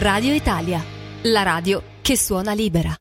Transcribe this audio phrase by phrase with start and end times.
[0.00, 0.80] Radio Italia,
[1.24, 2.96] la radio che suona libera.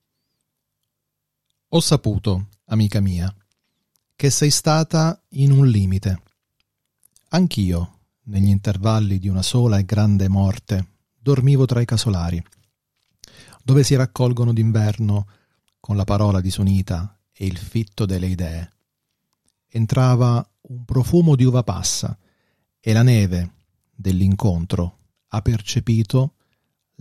[1.68, 3.32] Ho saputo, amica mia,
[4.16, 6.24] che sei stata in un limite.
[7.30, 10.88] Anch'io, negli intervalli di una sola e grande morte,
[11.20, 12.44] dormivo tra i casolari,
[13.62, 15.28] dove si raccolgono d'inverno
[15.80, 18.72] con la parola disunita e il fitto delle idee.
[19.68, 22.18] Entrava un profumo di uva passa
[22.80, 23.52] e la neve
[23.94, 26.32] dell'incontro ha percepito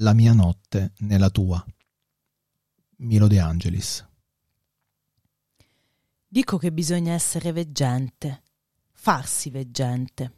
[0.00, 1.64] la mia notte nella tua.
[2.96, 4.06] Milo De Angelis.
[6.28, 8.42] Dico che bisogna essere veggente,
[8.92, 10.32] farsi veggente.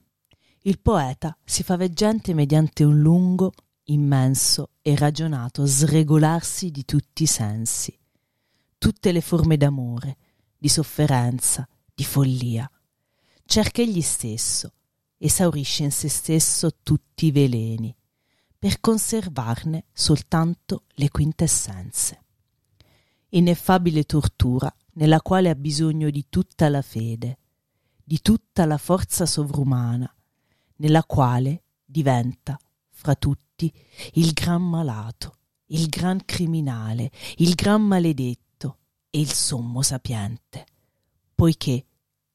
[0.63, 3.53] Il poeta si fa veggente mediante un lungo,
[3.85, 7.99] immenso e ragionato sregolarsi di tutti i sensi,
[8.77, 10.19] tutte le forme d'amore,
[10.57, 12.71] di sofferenza, di follia.
[13.45, 14.75] Cerca egli stesso,
[15.17, 17.97] esaurisce in se stesso tutti i veleni,
[18.59, 22.25] per conservarne soltanto le quintessenze.
[23.31, 27.39] Ineffabile tortura nella quale ha bisogno di tutta la fede,
[28.03, 30.13] di tutta la forza sovrumana,
[30.77, 32.59] nella quale diventa,
[32.91, 33.73] fra tutti,
[34.15, 38.79] il gran malato, il gran criminale, il gran maledetto
[39.11, 40.67] e il sommo sapiente,
[41.35, 41.87] poiché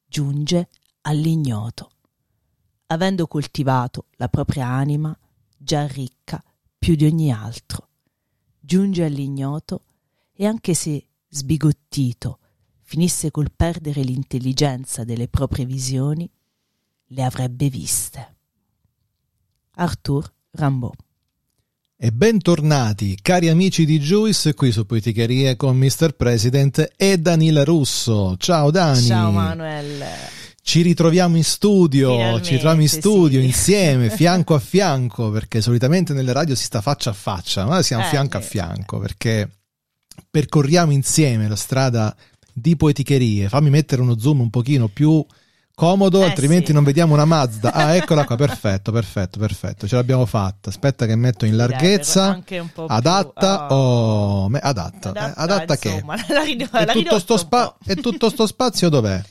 [0.06, 0.70] giunge
[1.02, 1.90] all'ignoto.
[2.88, 5.18] Avendo coltivato la propria anima,
[5.64, 6.44] già ricca
[6.78, 7.90] più di ogni altro,
[8.60, 9.86] giunge all'ignoto
[10.34, 12.40] e anche se sbigottito
[12.82, 16.30] finisse col perdere l'intelligenza delle proprie visioni,
[17.08, 18.36] le avrebbe viste.
[19.76, 20.96] Arthur Rimbaud
[22.04, 26.16] e bentornati cari amici di Juice qui su Poeticherie con Mr.
[26.18, 28.36] President e Danila Russo.
[28.38, 29.02] Ciao Dani.
[29.02, 30.04] Ciao Manuel.
[30.66, 33.46] Ci ritroviamo in studio, Finalmente, ci troviamo in studio sì.
[33.48, 38.04] insieme, fianco a fianco, perché solitamente nelle radio si sta faccia a faccia, ma siamo
[38.04, 39.50] Eh, fianco a fianco, perché
[40.32, 42.16] percorriamo insieme la strada
[42.54, 43.50] di poeticherie.
[43.50, 45.24] Fammi mettere uno zoom un pochino più
[45.76, 46.74] comodo, Eh, altrimenti sì.
[46.74, 47.74] non vediamo una Mazda.
[47.74, 50.70] Ah, eccola qua, perfetto, perfetto, perfetto, ce l'abbiamo fatta.
[50.70, 52.42] Aspetta che metto in larghezza.
[52.52, 54.44] un po' più- Adatta oh.
[54.46, 56.02] o me- adatta, eh, adatta che?
[56.08, 56.44] la
[56.84, 59.22] e, tutto sto spa- e tutto sto spazio dov'è?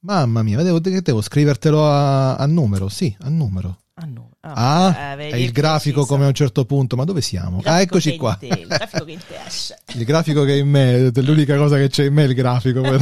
[0.00, 3.78] Mamma mia, devo, che devo scrivertelo a, a numero, sì, a numero.
[3.94, 4.30] Ah, no.
[4.40, 6.14] Ah, eh, vedi, è il grafico preciso.
[6.14, 7.60] come a un certo punto, ma dove siamo?
[7.64, 8.36] Ah, eccoci qua.
[8.38, 9.78] te, il grafico che in te esce.
[9.98, 12.82] Il grafico che è in me, l'unica cosa che c'è in me è il grafico.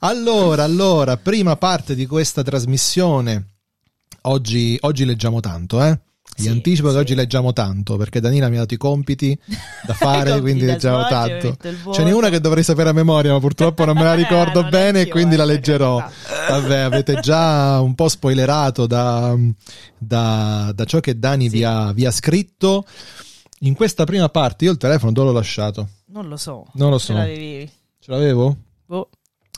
[0.00, 3.50] allora, allora, prima parte di questa trasmissione.
[4.22, 6.00] Oggi, oggi leggiamo tanto, eh?
[6.34, 6.98] Vi Sì, anticipo che sì.
[7.00, 9.38] oggi leggiamo tanto perché Danila mi ha dato i compiti
[9.86, 11.56] da fare, compiti quindi leggiamo tanto.
[11.92, 14.68] Ce n'è una che dovrei sapere a memoria, ma purtroppo non me la ricordo Eh,
[14.70, 16.02] bene e quindi la eh, per leggerò.
[16.48, 19.36] Vabbè, avete già un po' spoilerato da,
[19.98, 21.56] da, da ciò che Dani Sì.
[21.58, 22.84] vi, ha, vi ha scritto.
[23.60, 25.88] In questa prima parte io il telefono dove l'ho lasciato?
[26.06, 26.64] Non lo so.
[26.74, 27.12] Non lo Ce so.
[27.12, 27.70] l'avevi?
[28.00, 28.56] Ce l'avevo?
[28.86, 29.08] Boh.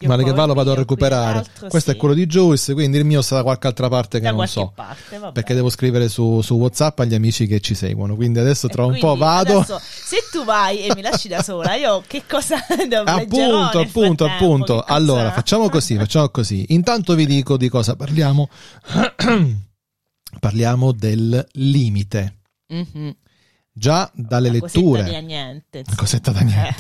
[0.03, 1.35] Male qua che va lo il vado a recuperare.
[1.35, 1.97] l'altro Questo sì.
[1.97, 4.47] è quello di Juice, quindi il mio sta da qualche altra parte che da non
[4.49, 4.73] so.
[4.75, 5.21] parte.
[5.33, 8.17] Perché devo scrivere su, su WhatsApp agli amici che ci seguono.
[8.17, 9.59] Quindi adesso E tra un po' vado.
[9.59, 12.57] adesso, se tu vai e mi lasci da sola, io che cosa
[12.89, 14.83] devo leggerò Appunto, appunto, appunto.
[14.83, 16.65] Allora, facciamo così, facciamo così.
[16.71, 18.49] Intanto vi dico di cosa parliamo.
[20.41, 22.39] parliamo del limite.
[22.69, 23.15] Mhm.
[23.77, 25.03] Già dalle Una cosetta letture.
[25.21, 25.83] di niente.
[25.87, 26.75] Una cosetta da niente.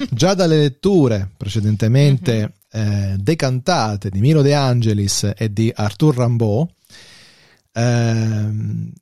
[0.00, 0.08] Eh.
[0.10, 2.40] Già dalle letture precedentemente
[2.72, 2.80] Mhm.
[2.82, 6.68] eh, decantate di Milo De Angelis e di Arthur Rimbaud,
[7.72, 8.92] ehm,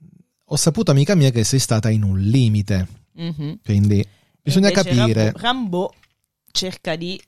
[0.44, 2.86] ho saputo, amica mia, che sei stata in un limite.
[3.14, 3.60] Mhm.
[3.64, 4.04] Quindi
[4.42, 5.32] bisogna Invece capire.
[5.36, 5.94] Rambo
[6.50, 7.20] cerca di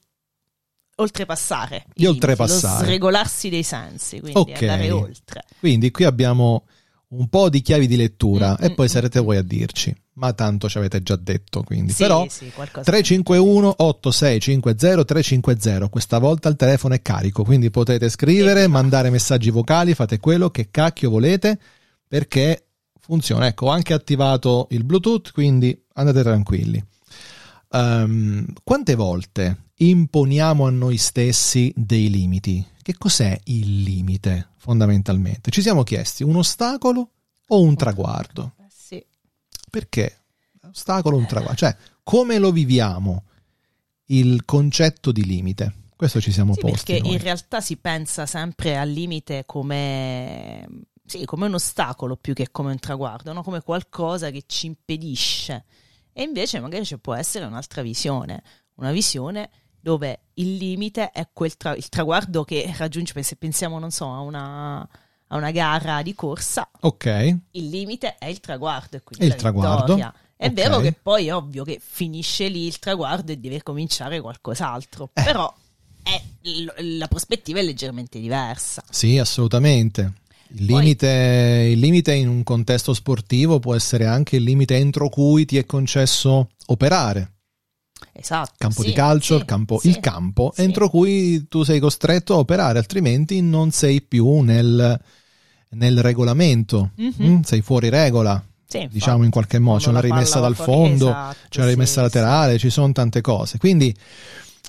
[0.96, 1.84] oltrepassare.
[1.94, 2.80] Di oltrepassare.
[2.80, 4.60] lo sregolarsi dei sensi, quindi Ok.
[4.62, 5.44] andare oltre.
[5.58, 6.66] Quindi qui abbiamo
[7.08, 9.24] un po' di chiavi di lettura Mm, e poi mm, sarete mm.
[9.24, 9.94] voi a dirci.
[10.14, 11.92] Ma tanto ci avete già detto, quindi.
[11.92, 12.82] Sì, Però sì, qualcosa.
[12.90, 18.70] 351 8650 350 questa volta il telefono è carico quindi potete scrivere Ecco.
[18.70, 21.58] mandare messaggi vocali fate quello che cacchio volete
[22.06, 22.66] perché
[23.00, 26.84] funziona ecco ho anche attivato il bluetooth quindi andate tranquilli
[27.70, 35.62] Ehm, quante volte imponiamo a noi stessi dei limiti che cos'è il limite fondamentalmente ci
[35.62, 37.10] siamo chiesti un ostacolo
[37.48, 38.61] o un traguardo sì.
[39.72, 40.18] Perché?
[40.68, 41.56] Ostacolo, un traguardo.
[41.56, 43.24] Cioè, come lo viviamo
[44.06, 45.72] il concetto di limite?
[45.96, 46.92] Questo ci siamo Sì, posti.
[46.92, 47.12] perché noi.
[47.14, 50.68] in realtà si pensa sempre al limite come,
[51.06, 53.42] sì, come un ostacolo più che come un traguardo, no?
[53.42, 55.64] come qualcosa che ci impedisce.
[56.12, 58.42] E invece magari ci può essere un'altra visione,
[58.74, 59.48] una visione
[59.80, 64.20] dove il limite è quel tra- il traguardo che raggiunge, se pensiamo, non so, a
[64.20, 64.86] una,
[65.32, 69.94] a una gara di corsa, Ok, il limite è il traguardo e quindi il traguardo.
[69.94, 70.14] vittoria.
[70.36, 70.52] È Ok.
[70.52, 75.22] vero che poi è ovvio che finisce lì il traguardo e deve cominciare qualcos'altro, Eh.
[75.22, 75.52] però
[76.02, 76.20] è-
[76.98, 78.82] la prospettiva è leggermente diversa.
[78.90, 80.12] sì, assolutamente.
[80.54, 85.08] Il Poi- limite, il limite in un contesto sportivo può essere anche il limite entro
[85.08, 87.30] cui ti è concesso operare.
[88.12, 88.52] Esatto.
[88.58, 89.88] Campo sì, di calcio, sì, il campo, sì.
[89.88, 95.00] il campo entro cui tu sei costretto a operare, altrimenti non sei più nel,
[95.72, 97.12] nel regolamento, Mhm.
[97.22, 99.78] Mm, sei fuori regola, Sì, diciamo in qualche modo.
[99.84, 102.00] C'è una rimessa dal fondo, esatto, c'è una sì, rimessa sì.
[102.00, 103.58] laterale, ci sono tante cose.
[103.58, 103.94] Quindi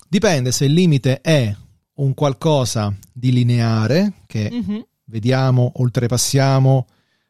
[0.08, 1.56] dipende se il limite è
[1.96, 4.86] un qualcosa di lineare che Mhm.
[5.06, 6.88] vediamo, oltrepassiamo,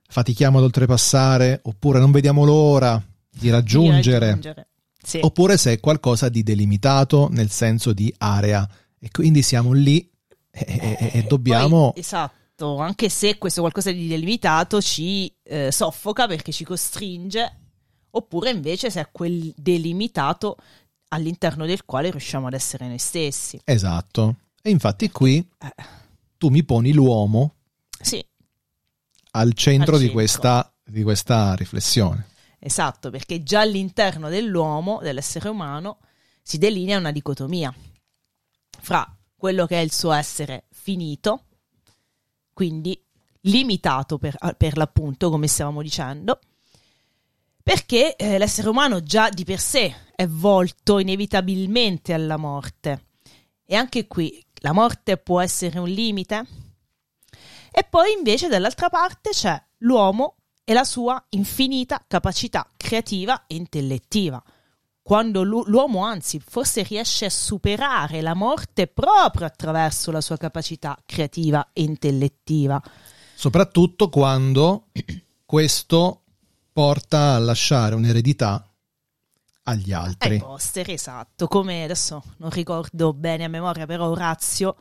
[0.08, 4.68] fatichiamo ad oltrepassare, oppure non vediamo l'ora di Di raggiungere, raggiungere.
[5.04, 5.20] Sì.
[5.22, 8.68] oppure se è qualcosa di delimitato nel senso di area.
[9.00, 10.08] E quindi siamo lì
[10.50, 11.92] e, e- e dobbiamo...
[11.92, 17.60] Poi, esatto, anche se questo qualcosa di delimitato ci eh, soffoca perché ci costringe,
[18.12, 20.58] oppure invece se è quel delimitato
[21.10, 23.60] all'interno del quale riusciamo ad essere noi stessi.
[23.64, 24.38] Esatto.
[24.62, 25.74] E infatti qui Eh,
[26.38, 27.56] tu mi poni l'uomo
[28.00, 28.24] sì,
[29.32, 32.28] al centro, Al Di, questa, di questa riflessione.
[32.60, 36.00] esatto, perché già all'interno dell'uomo, dell'essere umano,
[36.42, 37.74] si delinea una dicotomia
[38.82, 39.06] fra
[39.36, 41.46] quello che è il suo essere finito,
[42.54, 43.00] quindi
[43.42, 46.40] limitato per, per l'appunto, come stavamo dicendo,
[47.62, 53.08] perché eh, l'essere umano già di per sé è volto inevitabilmente alla morte.
[53.66, 56.46] E anche qui la morte può essere un limite.
[57.72, 64.42] E poi invece dall'altra parte c'è l'uomo e la sua infinita capacità creativa e intellettiva.
[65.04, 70.98] Quando l'u- l'uomo anzi forse riesce a superare la morte proprio attraverso la sua capacità
[71.06, 72.82] creativa e intellettiva.
[73.36, 74.88] Soprattutto quando
[75.46, 76.22] questo
[76.72, 78.66] porta a lasciare un'eredità
[79.64, 80.38] agli Ai altri.
[80.40, 84.76] posteri, esatto, come adesso non ricordo bene a memoria, però Orazio,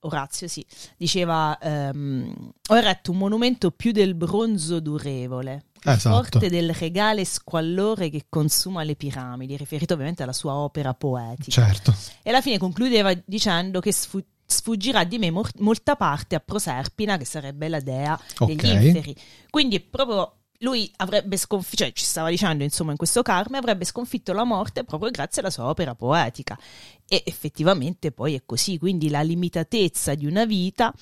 [0.00, 0.64] Orazio sì,
[0.96, 6.16] diceva ehm, ho eretto un monumento più del bronzo durevole, Esatto.
[6.16, 11.50] forte del regale squallore che consuma le piramidi, riferito ovviamente alla sua opera poetica.
[11.64, 11.94] Certo.
[12.22, 17.16] E alla fine concludeva dicendo che sfu- sfuggirà di me mor- molta parte a Proserpina,
[17.16, 18.62] che sarebbe la dea degli Ok.
[18.64, 19.16] inferi.
[19.50, 20.32] Quindi proprio
[20.62, 24.82] lui avrebbe sconfitto, cioè ci stava dicendo insomma in questo Carme, avrebbe sconfitto la morte
[24.82, 26.58] proprio grazie alla sua opera poetica.
[27.06, 30.92] E effettivamente poi è così, quindi la limitatezza di una vita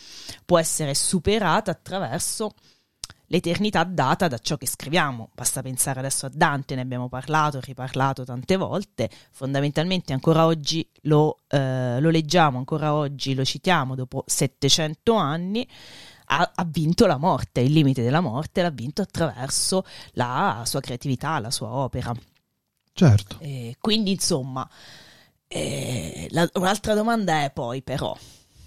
[0.45, 2.53] può essere superata attraverso
[3.29, 5.31] l'eternità data da ciò che scriviamo.
[5.35, 11.39] Basta pensare adesso a Dante, ne abbiamo parlato, riparlato tante volte, fondamentalmente ancora oggi lo,
[11.49, 15.67] eh, lo leggiamo, ancora oggi lo citiamo dopo 700 anni.
[16.29, 19.85] Ha, ha vinto la morte, il limite della morte l'ha vinto attraverso
[20.15, 22.13] la sua creatività, la sua opera.
[22.93, 23.37] Certo.
[23.41, 24.69] Eh, quindi, insomma,
[25.47, 28.17] eh, la- un'altra domanda è poi, però,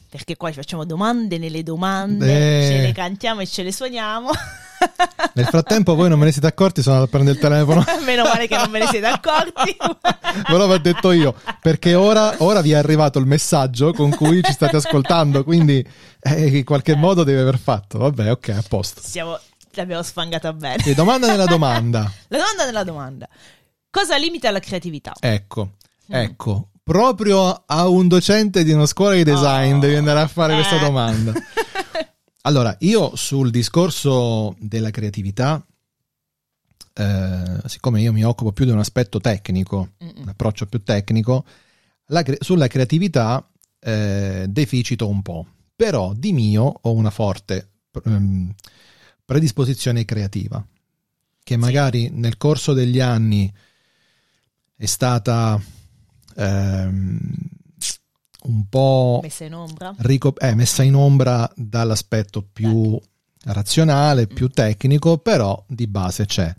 [0.10, 2.26] perché qua ci facciamo domande nelle domande,
[2.62, 2.68] Eh.
[2.68, 4.30] ce le cantiamo e ce le suoniamo.
[5.34, 7.84] Nel frattempo voi non me ne siete accorti, sono andato a prendere il telefono.
[8.06, 9.76] Meno male che non me ne siete accorti.
[9.80, 14.52] Ve l'avevo detto io, perché ora, ora vi è arrivato il messaggio con cui ci
[14.54, 15.86] state ascoltando, quindi
[16.22, 17.98] eh, in qualche modo deve aver fatto.
[18.00, 19.02] Vabbè, ok, a posto.
[19.04, 19.38] Siamo,
[19.74, 20.84] l'abbiamo sfangata bene.
[20.86, 22.12] E domanda nella domanda.
[22.30, 23.28] La domanda nella domanda.
[23.92, 25.14] Cosa limita la creatività?
[25.20, 25.72] Ecco,
[26.12, 26.16] Mm.
[26.16, 29.80] ecco, proprio a un docente di una scuola di design Oh.
[29.80, 30.80] devi andare a fare questa Eh.
[30.80, 31.34] domanda.
[32.44, 35.64] Allora, io sul discorso della creatività,
[36.94, 40.22] eh, siccome io mi occupo più di un aspetto tecnico, Mm-mm.
[40.24, 41.46] un approccio più tecnico,
[42.08, 43.48] la sulla creatività
[43.80, 47.70] eh, deficito un po', però di mio ho una forte
[48.06, 48.52] ehm,
[49.26, 50.66] predisposizione creativa,
[51.44, 53.54] che magari nel corso degli anni
[54.76, 55.62] è stata
[56.40, 57.20] ehm,
[58.44, 59.94] un po' Messa in ombra?
[59.98, 63.00] ricop- eh, messa in ombra dall'aspetto più
[63.46, 66.54] razionale, più tecnico, però di base c'è.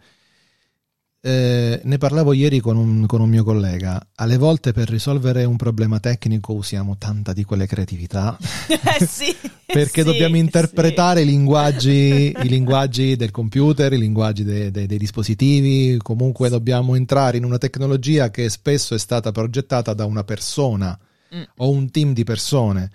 [1.23, 4.09] Eh, ne parlavo ieri con un, con un mio collega.
[4.15, 9.37] Alle volte per risolvere un problema tecnico usiamo tanta di quelle creatività Eh sì.
[9.67, 14.97] perché sì, dobbiamo interpretare i linguaggi, i linguaggi del computer, i linguaggi de- de- dei
[14.97, 15.99] dispositivi.
[16.03, 20.99] Comunque dobbiamo entrare in una tecnologia che spesso è stata progettata da una persona
[21.29, 21.37] sì.
[21.37, 21.43] Mm.
[21.59, 22.91] o un team di persone,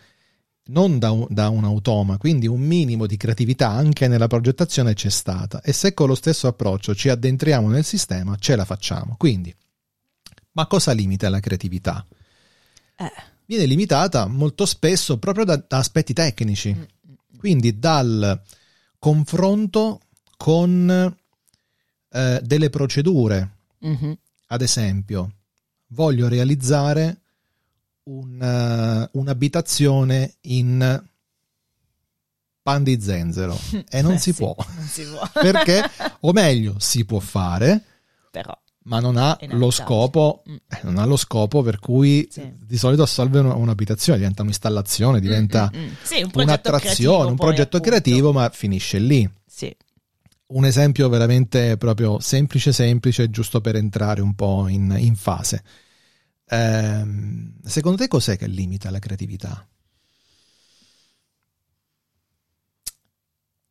[0.68, 5.10] non da un, da un automa, quindi un minimo di creatività anche nella progettazione c'è
[5.10, 5.62] stata.
[5.62, 9.16] E se con lo stesso approccio ci addentriamo nel sistema, ce la facciamo.
[9.18, 9.54] Quindi,
[10.54, 12.06] ma cosa limita la creatività?
[12.98, 13.12] Eh.
[13.46, 16.74] Viene limitata molto spesso proprio da, da aspetti tecnici.
[16.74, 18.42] Mm, mm, Quindi dal
[18.98, 20.00] confronto
[20.36, 21.16] con
[22.10, 23.58] eh, delle procedure.
[23.80, 24.18] Mhm.
[24.48, 25.34] Ad esempio,
[25.88, 27.22] voglio realizzare
[28.06, 31.04] un, eh, un'abitazione in
[32.62, 33.58] pan di zenzero
[33.90, 34.56] e non Eh, si sì, può.
[34.76, 35.22] Non si può.
[35.42, 35.84] Perché,
[36.22, 37.84] o meglio, si può fare,
[38.32, 39.38] Però, ma non ha
[39.72, 40.56] scopo, Mm.
[40.68, 42.52] eh, non ha lo scopo per cui Sì.
[42.58, 45.92] di solito assolve una- un'abitazione, diventa un'installazione, diventa Mm, mm, mm.
[46.04, 47.90] Sì, un un'attrazione, un progetto appunto.
[47.90, 49.30] creativo, ma finisce lì.
[49.46, 49.76] Sì.
[50.48, 55.64] Un esempio veramente proprio semplice, semplice, giusto per entrare un po' in, in fase.
[56.48, 59.68] Ehm, secondo te cos'è che limita la creatività?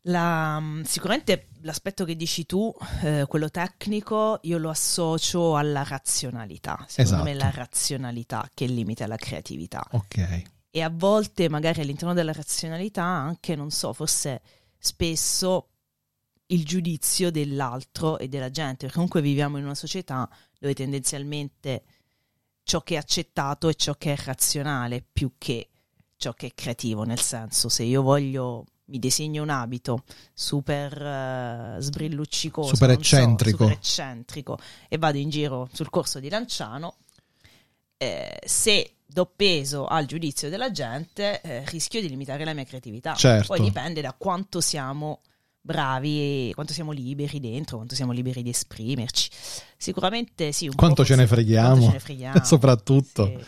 [0.07, 6.85] La- mm, sicuramente l'aspetto che dici tu, eh, quello tecnico, io lo associo alla razionalità.
[6.89, 7.51] Secondo me è Esatto.
[7.57, 9.83] la razionalità che limita la creatività.
[9.93, 10.43] Ok,
[10.77, 14.43] E a volte, magari all'interno della razionalità, anche, non so, forse
[14.77, 15.69] spesso
[16.47, 18.79] il giudizio dell'altro e della gente.
[18.79, 20.29] Perché comunque viviamo in una società
[20.59, 21.85] dove tendenzialmente
[22.65, 25.69] ciò che è accettato è ciò che è razionale più che
[26.17, 27.05] ciò che è creativo.
[27.05, 30.05] Nel senso, se io voglio mi disegno un abito
[30.35, 33.57] super eh, sbrilluccicoso, Super non so, eccentrico.
[33.59, 36.97] super eccentrico e vado in giro sul corso di Lanciano,
[37.97, 43.15] eh, se do peso al giudizio della gente, eh, rischio di limitare la mia creatività.
[43.15, 43.47] Certo.
[43.47, 45.21] Poi dipende da quanto siamo
[45.75, 49.31] bravi, quanto siamo liberi dentro, quanto siamo liberi di esprimerci.
[49.79, 50.69] Sicuramente sì.
[50.69, 51.87] Quanto ce ne freghiamo.
[51.87, 52.45] Ce ne freghiamo.
[52.45, 53.45] soprattutto, Sì.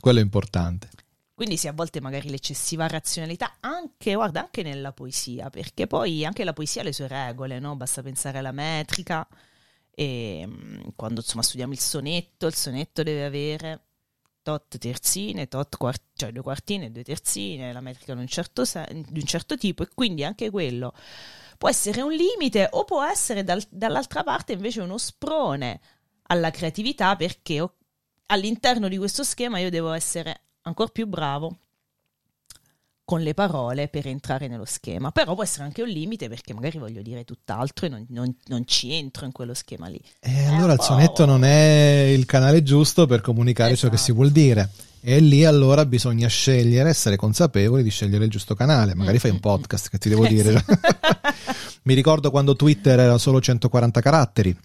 [0.00, 0.88] quello è importante.
[1.32, 6.42] Quindi sì, a volte magari l'eccessiva razionalità, anche, guarda, anche nella poesia, perché poi anche
[6.42, 7.76] la poesia ha le sue regole, no?
[7.76, 9.26] Basta pensare alla metrica,
[9.94, 13.80] e mm, quando insomma studiamo il sonetto, il sonetto deve avere
[14.42, 18.64] tot terzine, tot quart- cioè due quartine e due terzine, la metrica di un, certo
[18.64, 20.92] sen- di un certo tipo, e quindi anche quello
[21.60, 25.78] può essere un limite o può essere dal- dall'altra parte invece uno sprone
[26.28, 27.62] alla creatività perché
[28.28, 31.58] all'interno di questo schema io devo essere ancora più bravo
[33.10, 35.10] con le parole per entrare nello schema.
[35.10, 38.64] Però può essere anche un limite perché magari voglio dire tutt'altro e non, non- non
[38.68, 40.00] ci entro in quello schema lì.
[40.20, 44.12] E un allora il sonetto non è il canale giusto per comunicare ciò che si
[44.12, 44.14] Esatto.
[44.14, 44.70] vuol dire.
[45.00, 48.94] E lì allora bisogna scegliere, essere consapevoli di scegliere il giusto canale.
[48.94, 50.64] Magari fai un Mm, mm, podcast che ti devo Eh, dire.
[51.82, 54.56] Mi ricordo quando Twitter era solo 140 caratteri.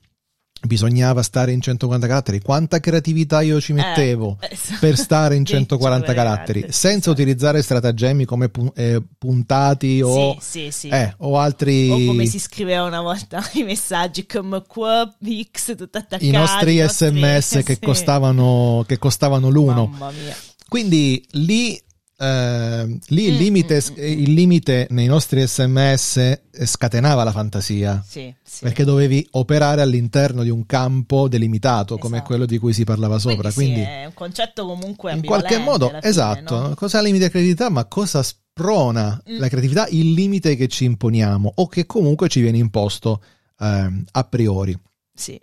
[0.62, 2.42] Bisognava stare in 140 caratteri.
[2.42, 7.62] Quanta creatività io ci mettevo Eh, per stare in Che 140 cioè, caratteri, senza utilizzare
[7.62, 10.88] stratagemmi come eh, puntati o, Sì, sì, sì.
[10.88, 11.90] eh, o altri.
[11.92, 15.08] O come si scriveva una volta i messaggi come qua
[15.52, 16.26] X tutto attaccato.
[16.26, 17.80] i nostri sms che sì.
[17.80, 19.86] costavano, che costavano l'uno.
[19.86, 20.36] Mamma mia.
[20.68, 21.80] Quindi lì,
[22.18, 27.32] eh, lì il, Mm, limite, mm, mm, il limite nei nostri sms eh, scatenava la
[27.32, 28.04] fantasia.
[28.08, 28.64] Sì, sì.
[28.64, 32.30] Perché dovevi operare all'interno di un campo delimitato come Esatto.
[32.30, 33.52] quello di cui si parlava sopra.
[33.52, 36.74] Quindi, Quindi, sì, è un concetto comunque in qualche modo, fine, esatto, no?
[36.76, 39.38] cosa limita la creatività, ma cosa sprona Mm.
[39.40, 39.86] la creatività?
[39.88, 43.22] Il limite che ci imponiamo o che comunque ci viene imposto
[43.60, 44.78] ehm, a priori.
[45.14, 45.38] Sì.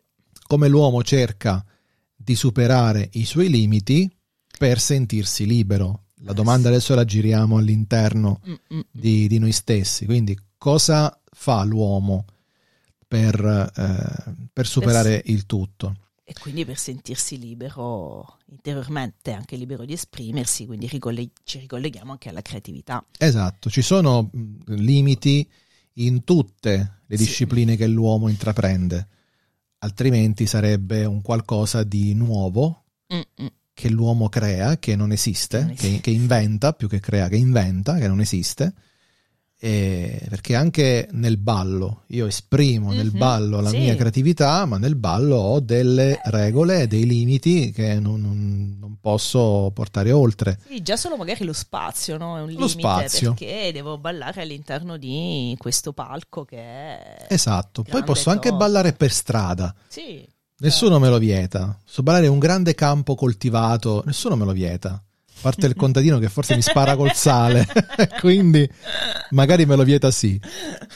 [0.46, 1.62] Come l'uomo cerca
[2.16, 4.10] di superare i suoi limiti
[4.58, 6.04] per sentirsi libero.
[6.24, 8.80] La domanda adesso la giriamo all'interno Mm, mm, mm.
[8.90, 10.04] di, di noi stessi.
[10.06, 12.24] Quindi, cosa fa l'uomo
[13.06, 13.34] per,
[13.76, 15.96] eh, per superare il tutto?
[16.24, 22.28] E quindi per sentirsi libero interiormente, anche libero di esprimersi, quindi ricolle- ci ricolleghiamo anche
[22.28, 23.04] alla creatività.
[23.18, 24.30] Esatto, ci sono
[24.66, 25.46] limiti
[25.94, 27.24] in tutte le Sì.
[27.24, 29.08] discipline che l'uomo intraprende,
[29.78, 33.46] altrimenti sarebbe un qualcosa di nuovo Mm, mm.
[33.74, 36.00] Che l'uomo crea, che non esiste, Non che, esiste.
[36.00, 38.72] che inventa più che crea, che inventa, che non esiste.
[39.64, 43.78] E perché anche nel ballo, io esprimo nel Mhm, ballo la sì.
[43.78, 49.70] mia creatività, ma nel ballo ho delle regole, dei limiti che non, non- non posso
[49.72, 50.58] portare oltre.
[50.66, 52.38] Sì, già solo magari lo spazio no?
[52.38, 53.34] è un Lo limite spazio.
[53.34, 57.26] perché devo ballare all'interno di questo palco che è...
[57.28, 60.26] Esatto, poi posso anche ballare per strada, Sì,
[60.62, 61.78] nessuno me lo vieta.
[61.84, 64.90] So ballare un grande campo coltivato, nessuno me lo vieta.
[64.90, 67.66] A parte il contadino che forse mi spara col sale,
[68.20, 68.68] quindi
[69.30, 70.40] magari me lo vieta sì.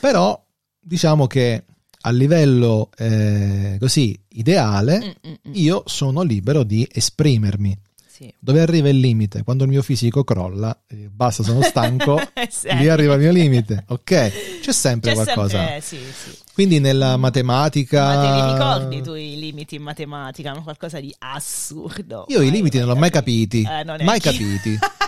[0.01, 0.41] Però
[0.79, 1.65] diciamo che
[2.03, 5.53] a livello eh, così ideale Mm, mm, mm.
[5.55, 7.77] io sono libero di esprimermi.
[8.17, 8.33] Sì.
[8.39, 9.43] Dove arriva il limite?
[9.43, 12.19] Quando il mio fisico crolla, eh, basta, sono stanco,
[12.79, 13.85] lì arriva il mio limite.
[13.89, 15.59] Ok, c'è sempre C'è qualcosa.
[15.59, 16.39] sempre, sì, sì.
[16.55, 18.05] Quindi nella matematica...
[18.05, 20.55] Ma te li ricordi tu i limiti in matematica?
[20.55, 22.25] Ma qualcosa di assurdo.
[22.29, 23.61] Io i limiti non l'ho mai capiti.
[23.61, 24.79] Eh, mai capiti.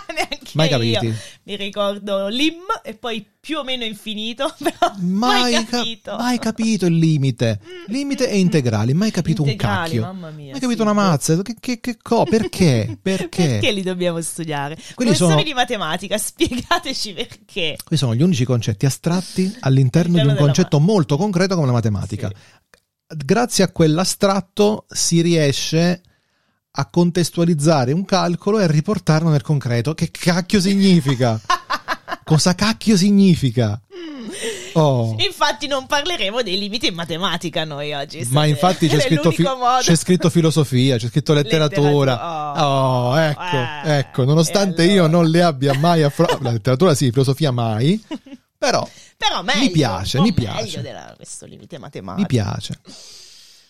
[0.54, 1.14] Mai capiti.
[1.44, 6.10] mi ricordo l'im e poi più o meno infinito, però mai, mai capito.
[6.10, 7.60] Ca- mai capito il limite.
[7.86, 10.02] Limite e integrali, mai capito integrali, un cacchio.
[10.02, 10.88] Mamma mia, mai capito sì.
[10.88, 11.42] una mazza.
[11.42, 12.24] Che, che, che co?
[12.24, 12.98] Perché?
[13.00, 13.46] Perché?
[13.46, 14.74] perché li dobbiamo studiare?
[14.74, 15.42] Quelli Professori sono...
[15.42, 17.76] di matematica, spiegateci perché.
[17.82, 21.72] Questi sono gli unici concetti astratti all'interno, di un concetto ma- molto concreto come la
[21.72, 22.28] matematica.
[22.28, 22.76] Sì.
[23.24, 26.02] Grazie a quell'astratto si riesce
[26.78, 29.94] a contestualizzare un calcolo e a riportarlo nel concreto.
[29.94, 31.40] Che cacchio significa?
[32.24, 33.80] Cosa cacchio significa?
[34.74, 35.16] Oh.
[35.18, 38.24] Infatti non parleremo dei limiti in matematica noi oggi.
[38.30, 39.44] Ma infatti c'è scritto, fi-
[39.80, 42.12] c'è scritto, filosofia, c'è scritto letteratura.
[42.12, 42.64] letteratura.
[42.64, 43.10] Oh.
[43.10, 44.96] oh, ecco, eh, ecco, nonostante allora.
[44.96, 48.00] io non le abbia mai affrontato, la letteratura sì, filosofia mai,
[48.56, 50.62] però, però meglio, mi piace, mi piace.
[50.62, 52.20] Meglio della, questo limite matematico.
[52.20, 52.78] Mi piace.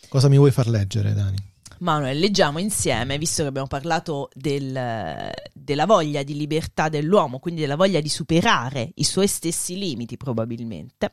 [0.09, 1.48] Cosa mi vuoi far leggere, Dani?
[1.81, 7.77] Manuel, leggiamo insieme, visto che abbiamo parlato del, della voglia di libertà dell'uomo, quindi della
[7.77, 11.13] voglia di superare i suoi stessi limiti probabilmente,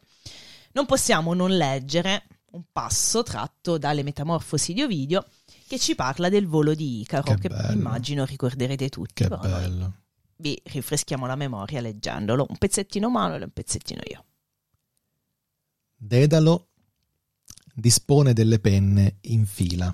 [0.71, 5.25] non possiamo non leggere un passo tratto dalle Metamorfosi di Ovidio
[5.67, 9.23] che ci parla del volo di Icaro, che, che immagino ricorderete tutti.
[9.23, 9.93] Che bello.
[10.37, 14.25] Vi rinfreschiamo la memoria leggendolo, un pezzettino Manuel e un pezzettino io.
[15.95, 16.67] Dedalo
[17.73, 19.93] dispone delle penne in fila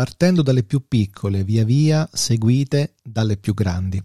[0.00, 4.02] partendo dalle più piccole, via via seguite dalle più grandi,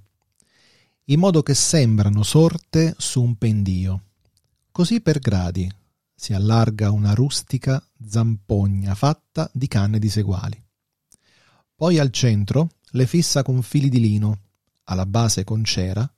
[1.05, 4.01] in modo che sembrano sorte su un pendio.
[4.73, 5.73] Così per gradi
[6.13, 10.61] si allarga una rustica zampogna fatta di canne diseguali.
[11.73, 14.39] Poi al centro le fissa con fili di lino,
[14.83, 16.13] alla base con cera,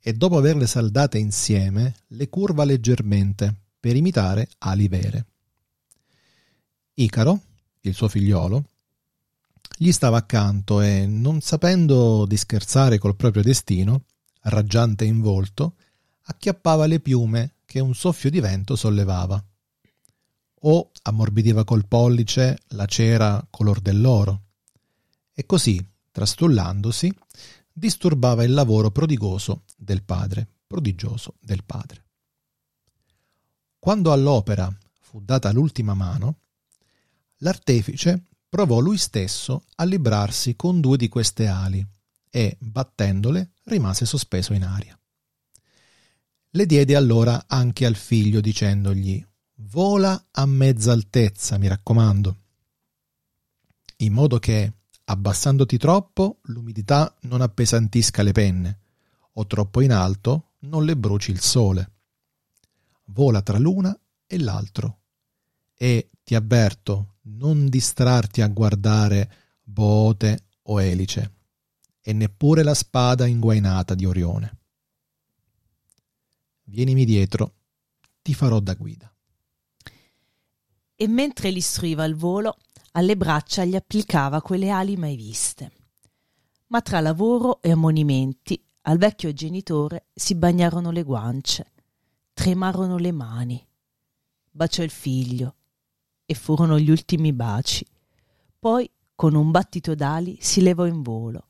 [0.00, 5.26] e dopo averle saldate insieme le curva leggermente per imitare ali vere.
[6.94, 7.42] Icaro,
[7.82, 8.64] il suo figliolo,
[9.76, 14.04] gli stava accanto e, non sapendo di scherzare col proprio destino,
[14.42, 15.76] raggiante in volto,
[16.22, 19.42] acchiappava le piume che un soffio di vento sollevava.
[20.66, 24.42] O ammorbidiva col pollice la cera color dell'oro.
[25.34, 27.12] E così, trastullandosi,
[27.72, 32.04] disturbava il lavoro prodigoso del padre, prodigioso del padre.
[33.78, 36.38] Quando all'opera fu data l'ultima mano,
[37.38, 38.22] l'artefice
[38.54, 41.84] provò lui stesso a librarsi con due di queste ali
[42.30, 44.96] e, battendole, rimase sospeso in aria.
[46.50, 52.36] Le diede allora anche al figlio dicendogli Vola a mezza altezza, mi raccomando,
[53.96, 58.78] in modo che, abbassandoti troppo, l'umidità non appesantisca le penne,
[59.32, 61.90] o troppo in alto non le bruci il sole.
[63.06, 65.00] Vola tra l'una e l'altro.
[65.74, 69.30] E ti avverto, non distrarti a guardare
[69.62, 71.32] bote o elice,
[72.00, 74.58] e neppure la spada inguainata di Orione.
[76.64, 77.54] Vienimi dietro,
[78.22, 79.12] ti farò da guida.
[80.96, 82.56] E mentre l'istruiva al volo,
[82.92, 85.72] alle braccia gli applicava quelle ali mai viste.
[86.68, 91.72] Ma tra lavoro e ammonimenti, al vecchio genitore si bagnarono le guance,
[92.32, 93.66] tremarono le mani.
[94.50, 95.56] Baciò il figlio,
[96.26, 97.86] e furono gli ultimi baci.
[98.58, 101.46] Poi, con un battito d'ali, si levò in volo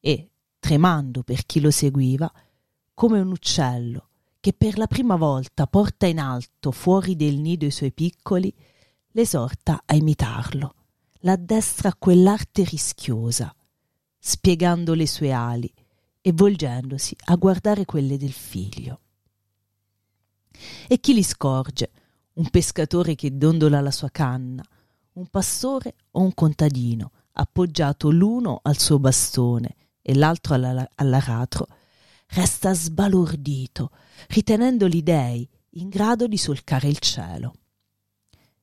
[0.00, 2.30] e, tremando per chi lo seguiva,
[2.94, 4.08] come un uccello
[4.40, 8.54] che per la prima volta porta in alto fuori del nido i suoi piccoli,
[9.12, 10.74] l'esorta a imitarlo,
[11.20, 13.54] l'addestra a quell'arte rischiosa,
[14.18, 15.72] spiegando le sue ali
[16.20, 19.00] e volgendosi a guardare quelle del figlio.
[20.86, 21.90] E chi li scorge,
[22.38, 24.64] un pescatore che dondola la sua canna,
[25.14, 31.66] un pastore o un contadino, appoggiato l'uno al suo bastone e l'altro all'aratro,
[32.28, 33.90] resta sbalordito,
[34.28, 37.54] ritenendo gli dei in grado di solcare il cielo.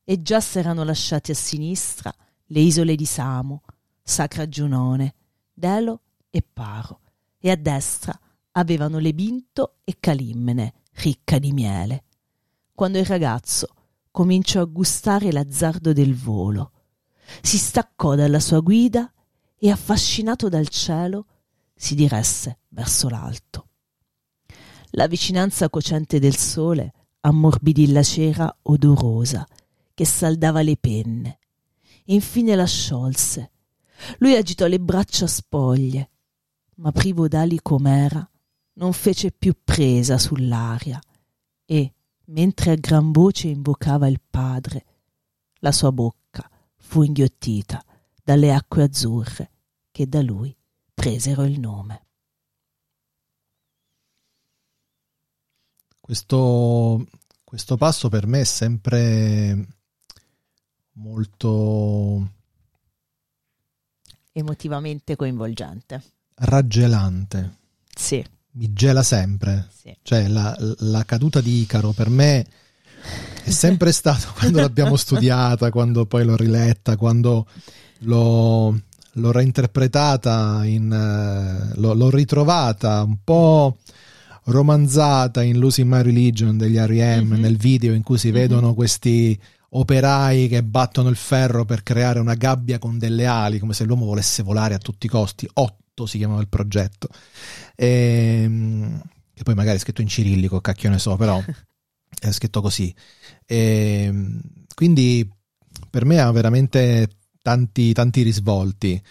[0.03, 2.13] E già s'erano lasciati a sinistra
[2.45, 3.63] le isole di Samo,
[4.01, 5.15] Sacra Giunone,
[5.53, 7.01] Delo e Paro,
[7.37, 8.17] e a destra
[8.51, 12.03] avevano Lebinto e Calimmene, ricca di miele
[12.75, 13.69] quando il ragazzo
[14.11, 16.71] cominciò a gustare l'azzardo del volo.
[17.41, 19.11] Si staccò dalla sua guida
[19.57, 21.25] e, affascinato dal cielo,
[21.73, 23.69] si diresse verso l'alto.
[24.91, 29.45] La vicinanza cocente del sole ammorbidì la cera odorosa
[29.93, 31.39] che saldava le penne.
[32.05, 33.51] Infine la sciolse.
[34.19, 36.09] Lui agitò le braccia spoglie,
[36.75, 38.29] ma privo d'ali com'era,
[38.73, 40.99] non fece più presa sull'aria
[41.65, 41.94] e,
[42.27, 44.85] mentre a gran voce invocava il padre.
[45.59, 47.83] La sua bocca fu inghiottita
[48.23, 49.51] dalle acque azzurre
[49.91, 50.55] che da lui
[50.93, 52.03] presero il nome.
[55.99, 57.07] Questo,
[57.43, 59.67] questo passo per me è sempre
[60.93, 62.29] molto
[64.31, 66.03] emotivamente coinvolgente.
[66.35, 67.57] Raggelante.
[67.95, 68.23] Sì.
[68.57, 69.67] Mi gela sempre.
[69.81, 69.95] sì.
[70.01, 72.45] Cioè, la, la caduta di Icaro per me
[73.43, 77.47] è sempre stato quando l'abbiamo studiata, quando poi l'ho riletta, quando
[77.99, 78.79] l'ho,
[79.11, 83.77] l'ho reinterpretata, in, eh, l'ho, l'ho ritrovata un po'
[84.45, 87.27] romanzata in Losing My Religion degli R.E.M.
[87.33, 87.39] Mhm.
[87.39, 88.33] nel video in cui si Mhm.
[88.33, 89.37] vedono questi
[89.69, 94.05] operai che battono il ferro per creare una gabbia con delle ali, come se l'uomo
[94.05, 95.49] volesse volare a tutti i costi.
[95.55, 97.09] Otto si chiamava il progetto.
[97.75, 99.01] Ehm,
[99.33, 101.41] che poi magari è scritto in cirillico, cacchio ne so, però
[102.19, 102.93] è scritto così.
[103.45, 104.41] Ehm,
[104.73, 105.29] quindi
[105.89, 107.09] per me ha veramente
[107.41, 109.01] tanti, tanti risvolti,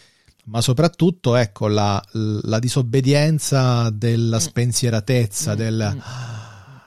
[0.46, 4.40] ma soprattutto ecco la, la disobbedienza della Mm.
[4.40, 5.98] spensieratezza, Mm, del, mm.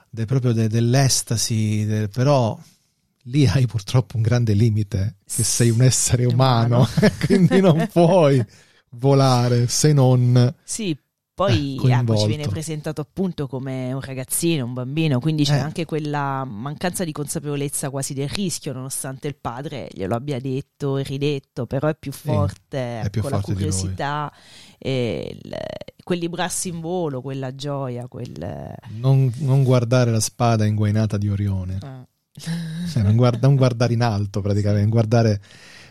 [0.09, 2.57] del- proprio de- dell'estasi, del- però
[3.23, 6.87] lì hai purtroppo un grande limite, che sei un essere umano,
[7.25, 8.43] quindi non puoi
[8.91, 10.53] volare se non...
[10.63, 10.97] Sì,
[11.37, 15.59] poi Eh, ecco, ci viene presentato appunto come un ragazzino, un bambino, quindi c'è Eh.
[15.59, 21.03] anche quella mancanza di consapevolezza quasi del rischio, nonostante il padre glielo abbia detto e
[21.03, 23.69] ridetto, però è più forte, è più ecco, la forte di lui.
[23.69, 24.33] curiosità,
[24.79, 25.55] il-
[26.03, 28.73] quel librarsi in volo, quella gioia, quel...
[28.95, 32.15] Non, non guardare la spada inguainata di Orione, eh.
[32.89, 35.39] Cioè, non, guarda- non guardare in alto praticamente, guardare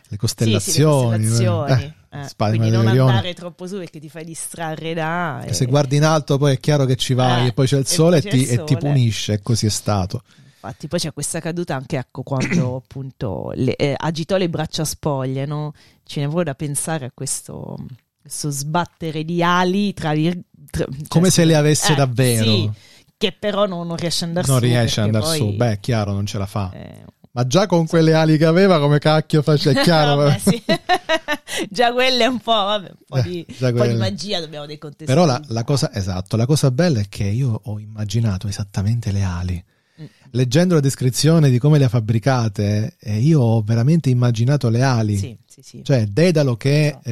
[0.08, 1.26] le Sì, sì, le costellazioni.
[1.26, 1.94] costellazioni.
[2.10, 2.28] eh, eh.
[2.28, 3.10] spada Quindi non di Orione.
[3.10, 5.42] andare troppo su perché ti fai distrarre da...
[5.42, 7.78] E se guardi in alto poi è chiaro che ci vai Eh, e poi c'è
[7.78, 8.76] il sole e, c'è ti, il e ti sole.
[8.76, 10.22] punisce e così è stato.
[10.54, 15.44] Infatti, poi c'è questa caduta anche ecco, quando appunto le- eh, agitò le braccia spoglie,
[15.46, 15.72] no?
[16.04, 17.76] Ce ne vuole da pensare a questo,
[18.20, 22.44] questo sbattere di ali tra, tra- cioè, Come se le avesse eh, davvero.
[22.44, 22.70] sì,
[23.18, 24.64] che però non, non riesce ad andare non su.
[24.64, 26.70] riesce ad andare poi, su, beh chiaro, non ce la fa.
[26.74, 27.04] eh,
[27.36, 30.16] Ma già con quelle ali che aveva come cacchio faceva, è chiaro.
[30.22, 30.62] vabbè, sì.
[31.68, 34.78] Già quelle un po', vabbè, un po' Eh, di, un po' di magia dobbiamo dei
[34.78, 35.04] contesti.
[35.04, 39.22] Però la, la cosa, esatto, la cosa bella è che io ho immaginato esattamente le
[39.22, 39.64] ali.
[40.00, 40.04] Mm.
[40.30, 45.16] Leggendo la descrizione di come le ha fabbricate, eh, io ho veramente immaginato le ali.
[45.18, 45.80] Sì, sì, sì.
[45.84, 47.00] Cioè, Dedalo che No.
[47.02, 47.10] è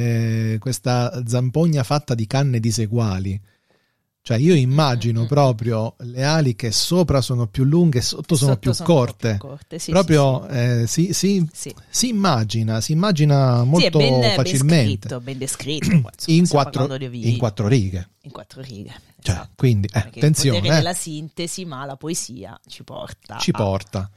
[0.53, 3.39] eh, questa zampogna fatta di canne diseguali.
[4.27, 5.27] Cioè, io immagino Mm, mm, mm.
[5.27, 9.29] proprio le ali che sopra sono più lunghe e sotto sono Sotto più sono corte.
[9.29, 10.57] più corte, sì, proprio sì, sì.
[10.57, 11.75] eh, si, si- Sì.
[11.87, 15.19] si immagina, si immagina molto ben, ben facilmente.
[15.19, 15.89] ben descritto.
[16.01, 18.09] poi, insomma, in, quattro, in quattro righe.
[18.23, 18.93] in quattro righe.
[19.21, 19.49] Cioè, esatto.
[19.55, 23.37] quindi, eh, Perché Il attenzione, potere eh, della sintesi, ma la poesia ci porta.
[23.37, 24.09] ci a- porta.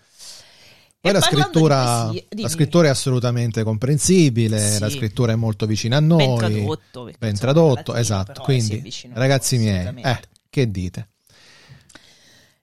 [1.00, 4.78] Poi la parlando di scrittura, poesie- la scrittura è assolutamente comprensibile, Sì.
[4.80, 7.10] la scrittura è molto vicina a noi, ben tradotto.
[7.18, 8.42] ben tradotto, esatto.
[8.42, 11.08] Quindi, ragazzi miei, eh, che dite?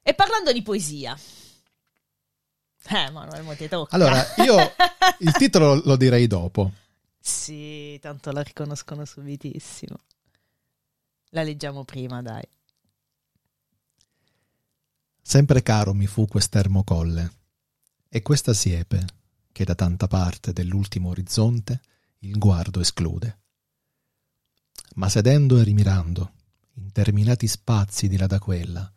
[0.04, 1.18] E parlando di poesia.
[2.88, 3.96] Eh, Manuel, mo ti tocca.
[3.96, 4.58] Allora, io
[5.20, 6.72] il titolo lo direi dopo.
[7.18, 9.96] sì, tanto la riconoscono subitissimo.
[11.30, 12.44] La leggiamo prima, dai.
[15.22, 17.32] Sempre caro mi fu quest'ermo colle
[18.16, 19.06] e questa siepe
[19.52, 21.82] che da tanta parte dell'ultimo orizzonte
[22.20, 23.40] il guardo esclude.
[24.96, 26.32] Ma sedendo e rimirando,
[26.76, 28.90] interminati spazi di là da quella,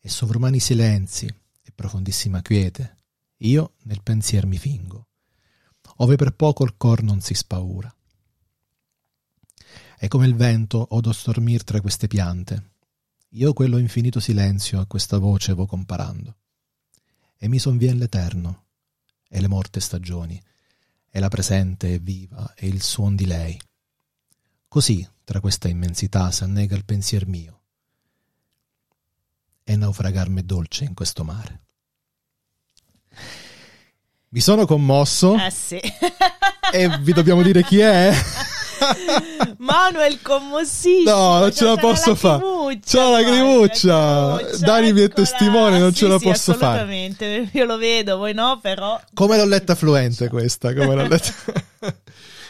[0.00, 2.96] e sovrumani silenzi e profondissima quiete,
[3.36, 5.06] io nel pensier mi fingo,
[5.98, 7.94] ove per poco il cor non si spaura.
[10.00, 12.72] E come il vento odo stormir tra queste piante,
[13.34, 16.37] io quello infinito silenzio a questa voce vo comparando.
[17.38, 18.64] E mi sonvien l'eterno,
[19.28, 20.42] e le morte stagioni,
[21.10, 23.58] e la presente e viva, e il suon di lei.
[24.66, 27.60] Così, tra questa immensità, s'annega il pensier mio,
[29.64, 31.60] e naufragar m'è dolce in questo mare.
[34.30, 35.80] Mi sono commosso Eh sì.
[36.72, 38.12] e vi dobbiamo dire chi è?
[39.58, 41.10] Manuel commossissimo.
[41.10, 42.42] No, non ce la posso fare.
[42.42, 46.78] C'ho la lacrimuccia, Dani mi è testimone, non Sì, ce la sì, posso fare.
[46.78, 49.00] Assolutamente, io lo vedo, voi no, però.
[49.14, 50.74] Come l'ho letta fluente questa?
[50.74, 51.32] Come l'ho letta?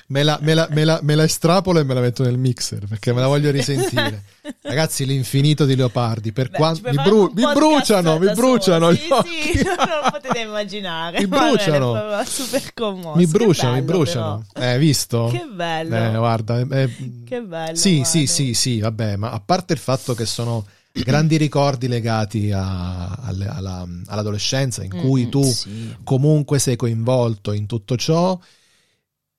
[0.09, 2.87] me, la, me, la, me, la, me la estrapolo e me la metto nel mixer
[2.87, 4.25] perché me la voglio risentire.
[4.62, 6.33] Ragazzi, l'infinito di Leopardi.
[6.33, 9.01] Per Beh, quanto mi, bru- mi bruciano, mi bruciano sì.
[9.01, 11.18] Sì, non lo potete immaginare.
[11.18, 11.92] Mi bruciano.
[11.92, 13.16] proprio super commosso.
[13.18, 14.47] Mi bruciano, mi bello, bruciano.
[14.53, 14.66] però.
[14.73, 15.29] Eh, visto?
[15.33, 15.94] Che bello.
[15.97, 16.90] Eh, guarda, eh,
[17.25, 17.77] Che bello.
[17.77, 18.27] Sì, sì, Manu.
[18.27, 23.47] sì, sì, vabbè, ma a parte il fatto che sono grandi ricordi legati a- alle-
[23.47, 25.94] alla- all'adolescenza in cui Mm, tu sì.
[26.03, 28.37] comunque sei coinvolto in tutto ciò,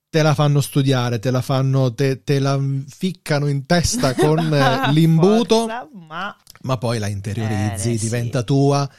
[0.10, 4.90] te la fanno studiare, te la fanno, te, te la ficcano in testa con eh,
[4.94, 8.04] l'imbuto, Forza, ma ma poi la interiorizzi, Eh, sì.
[8.06, 8.90] diventa tua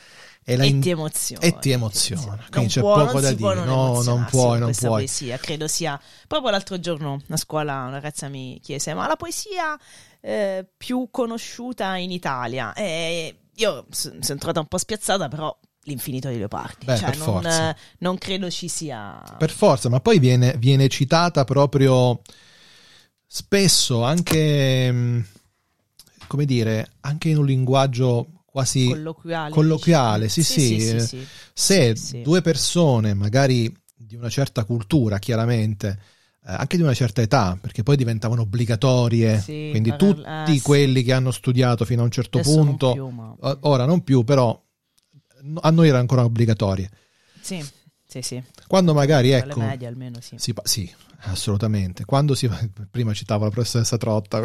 [0.42, 1.44] e, la e in- ti emoziona.
[1.44, 2.36] e ti emoziona.
[2.36, 3.64] Non Quindi c'è può- poco da dire.
[3.64, 4.88] No, non puoi, non puoi.
[4.90, 5.36] poesia.
[5.38, 9.78] Credo sia proprio l'altro giorno a scuola una ragazza mi chiese: Ma la poesia
[10.20, 12.72] eh, più conosciuta in Italia?
[12.72, 15.54] E io sono entrata un po' spiazzata, però
[15.90, 16.86] l'infinito di Leopardi.
[16.86, 19.22] Beh, cioè, non, non credo ci sia.
[19.36, 22.20] Per forza, ma poi viene, viene citata proprio
[23.26, 25.26] spesso anche, mh,
[26.26, 29.52] come dire, anche in un linguaggio quasi colloquiale.
[29.52, 31.26] colloquiale, sì, sì, sì, sì.
[31.52, 35.98] se due persone, magari di una certa cultura, chiaramente,
[36.46, 41.12] eh, anche di una certa età, perché poi diventavano obbligatorie, quindi tutti eh, quelli che
[41.12, 44.60] hanno studiato fino a un certo punto, ora non più, però
[45.60, 46.90] a noi erano ancora obbligatorie.
[47.40, 47.64] Sì,
[48.06, 48.42] sì, sì.
[48.66, 50.36] Quando magari, Alle ecco, medie almeno sì.
[50.38, 52.04] si sì, assolutamente.
[52.04, 52.48] Quando si
[52.90, 54.40] prima citavo la professoressa Trotta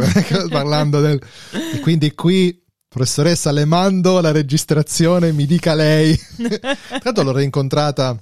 [0.49, 1.21] parlando del
[1.73, 6.15] e quindi qui professoressa le mando la registrazione, mi dica lei.
[6.37, 8.17] Tra l'altro l'ho rincontrata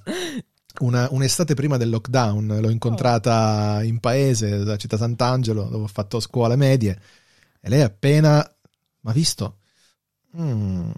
[0.80, 6.20] una- un'estate prima del lockdown, l'ho incontrata in paese, da Città Sant'Angelo, dove ho fatto
[6.20, 7.00] scuole medie
[7.62, 8.38] e lei appena
[9.02, 9.58] mi ha visto.
[10.36, 10.90] "Mm,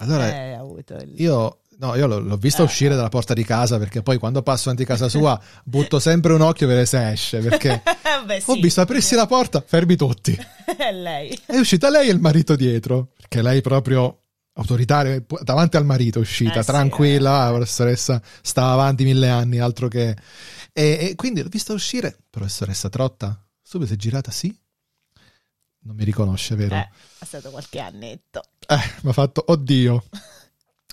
[0.00, 0.54] Allora Eh,
[1.02, 2.64] il- io, no, io l'ho, l'ho vista Eh.
[2.64, 6.40] uscire dalla porta di casa perché poi quando passo davanti casa sua butto sempre un
[6.40, 7.82] occhio per vedere se esce perché
[8.26, 8.60] Beh, ho sì.
[8.60, 10.36] visto aprirsi la porta, fermi tutti.
[10.76, 11.38] È lei.
[11.46, 14.16] È uscita lei e il marito dietro perché lei proprio
[14.54, 17.44] autoritaria davanti al marito è uscita Eh, sì, tranquilla, eh.
[17.50, 20.16] la professoressa stava avanti mille anni, altro che
[20.72, 24.54] e, e quindi l'ho vista uscire, professoressa Trotta, subito si è girata, sì.
[25.82, 26.74] Non mi riconosce, vero?
[26.74, 26.88] Eh,
[27.18, 28.42] è stato qualche annetto.
[28.66, 30.04] Eh, mi ha fatto, oddio.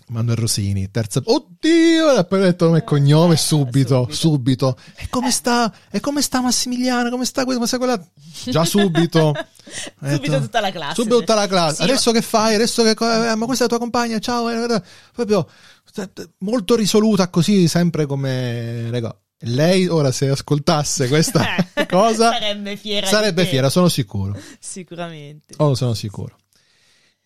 [0.10, 4.14] Manuel Rosini, terza, oddio, e poi ho detto nome e cognome Eh, subito, subito.
[4.14, 4.78] subito.
[4.96, 5.74] E come sta?
[5.92, 7.10] E come sta Massimiliano?
[7.10, 7.56] Come sta questo?
[7.60, 8.08] Come sta quella?
[8.50, 9.34] Già subito.
[10.00, 10.94] Subito detto, tutta la classe.
[10.94, 11.76] Subito tutta la classe.
[11.76, 12.56] Sì, Adesso che fai?
[12.56, 14.18] Adesso che eh, ma questa è la tua compagna?
[14.20, 14.50] Ciao.
[14.50, 15.46] eh, eh, Proprio
[15.98, 19.24] eh, molto risoluta così, sempre come rego.
[19.42, 21.46] Lei ora se ascoltasse questa
[21.88, 23.06] cosa sarebbe fiera.
[23.06, 24.36] sarebbe fiera, sono sicuro.
[24.60, 25.54] Sicuramente.
[25.58, 26.36] Oh, sono sicuro.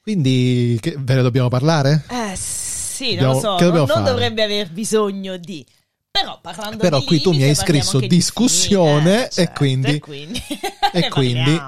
[0.01, 2.03] Quindi che, ve ne dobbiamo parlare?
[2.09, 5.65] Eh sì, Dobbiamo- non lo so, non, non dovrebbe aver bisogno di...
[6.11, 9.23] Però parlando Però di qui tu mi hai limite, scritto anche di discussione fini, eh,
[9.25, 10.43] e certo, quindi- e quindi,
[10.91, 11.61] e quindi-.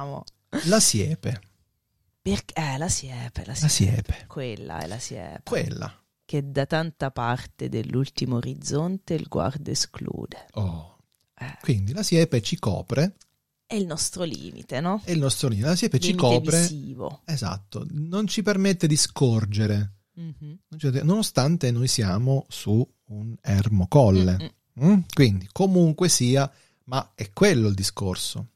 [0.66, 1.42] La siepe.
[2.22, 3.70] Perché, eh, la siepe, la La siepe.
[3.70, 4.24] siepe.
[4.28, 5.42] Quella è la siepe.
[5.46, 6.03] Quella.
[6.26, 10.48] Che da tanta parte dell'ultimo orizzonte il guardo esclude.
[10.54, 10.98] Oh.
[11.38, 13.16] Eh, Quindi la siepe ci copre
[13.66, 15.02] è il nostro limite, no?
[15.04, 15.68] e il nostro limite.
[15.68, 16.60] La siepe ci limite copre.
[16.62, 17.22] visivo.
[17.26, 17.86] Esatto.
[17.90, 19.94] Non ci permette di scorgere.
[20.14, 20.60] Mhm.
[20.78, 24.54] Ci- Nonostante noi siamo su un ermocolle.
[24.84, 25.00] Mm?
[25.14, 26.50] Quindi, comunque sia,
[26.86, 28.50] ma è quello il discorso.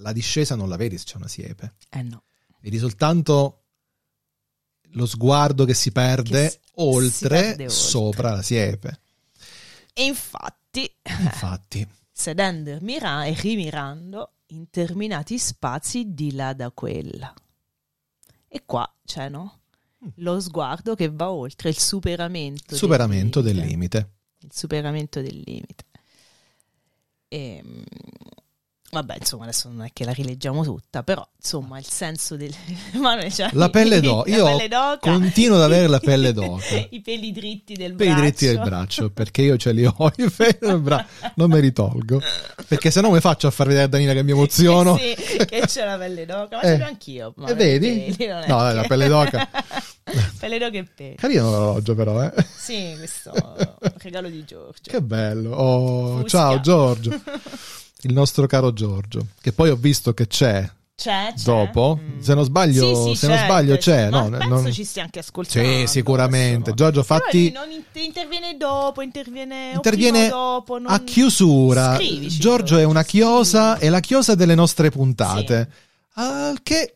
[0.00, 1.74] La discesa non la vedi se c'è una siepe.
[1.90, 2.24] Eh no.
[2.60, 3.65] Vedi soltanto
[4.92, 7.68] lo sguardo che si perde Che si- oltre, si perde oltre.
[7.70, 9.00] sopra la siepe.
[9.92, 17.32] E infatti, Infatti, sedendo e mira- e rimirando interminati spazi di là da quella.
[18.48, 19.60] E qua c'è, no?
[20.04, 20.08] Mm.
[20.16, 23.70] Lo sguardo che va oltre il superamento, del superamento del limite.
[23.70, 24.10] limite.
[24.40, 25.84] Il superamento del limite.
[27.28, 27.82] E, mm,
[28.90, 32.52] vabbè, insomma, adesso non è che la rileggiamo tutta, però insomma, il senso del.
[32.94, 34.30] Manuel, cioè, La pelle d'oca.
[34.30, 34.98] Io pelle d'oca.
[35.00, 36.86] continuo ad avere la pelle d'oca.
[36.90, 38.22] I peli dritti del Per i braccio.
[38.22, 41.72] dritti del braccio, perché io ce li ho, i peli del braccio, non me li
[41.72, 42.20] tolgo.
[42.68, 44.96] Perché se no mi faccio a far vedere a Danina che mi emoziono.
[44.96, 46.66] sì, che c'è la pelle d'oca, ma Eh.
[46.66, 47.34] ce l'ho anch'io.
[47.46, 48.08] E vedi?
[48.08, 49.48] i peli, No, che- la pelle d'oca.
[50.38, 51.14] pelle d'oca e peli.
[51.16, 52.32] Carino l'orologio però, eh.
[52.56, 53.32] Sì, questo
[53.98, 54.90] regalo di Giorgio.
[54.90, 55.50] Che bello.
[55.54, 57.20] Oh, ciao Giorgio.
[58.02, 61.42] Il nostro caro Giorgio, che poi ho visto che c'è C'è, c'è.
[61.44, 61.98] dopo.
[62.00, 62.20] Mm.
[62.20, 64.28] Se non sbaglio, Sì, sì, se non certo, sbaglio c'è, no?
[64.30, 65.68] penso Non- ci stia anche ascoltando.
[65.68, 66.74] Sì, sicuramente.
[66.74, 70.78] Giorgio, fatti non inter- interviene dopo, interviene, interviene dopo.
[70.78, 70.90] Non...
[70.92, 71.94] a chiusura.
[71.96, 73.08] Scrivici, Giorgio è una sì.
[73.08, 75.68] chiosa, è la chiosa delle nostre puntate.
[76.18, 76.94] Al che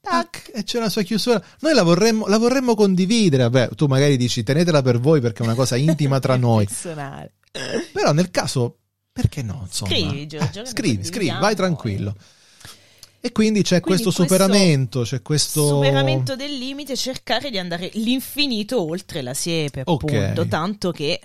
[0.00, 1.42] tac, e c'è la sua chiusura.
[1.60, 3.42] Noi la vorremmo, la vorremmo condividere.
[3.44, 6.66] Vabbè, tu magari dici tenetela per voi perché è una cosa intima tra noi.
[6.66, 7.32] Personale.
[7.92, 8.76] Però nel caso,
[9.12, 9.60] perché no?
[9.66, 12.16] Insomma, Scrivi, Giorgio, Eh, scrivi, scrivi, vai tranquillo.
[13.24, 18.82] E quindi c'è Quindi questo superamento, c'è questo Superamento del limite, cercare di andare l'infinito
[18.82, 20.04] oltre la siepe, Ok.
[20.12, 20.48] appunto.
[20.48, 21.20] Tanto che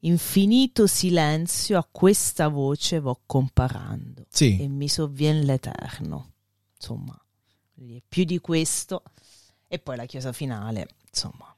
[0.00, 6.34] infinito silenzio a questa voce vo comparando e Sì, mi sovvien l'eterno.
[6.78, 7.18] Insomma,
[8.06, 9.02] più di questo.
[9.66, 11.52] E poi la chiesa finale, insomma.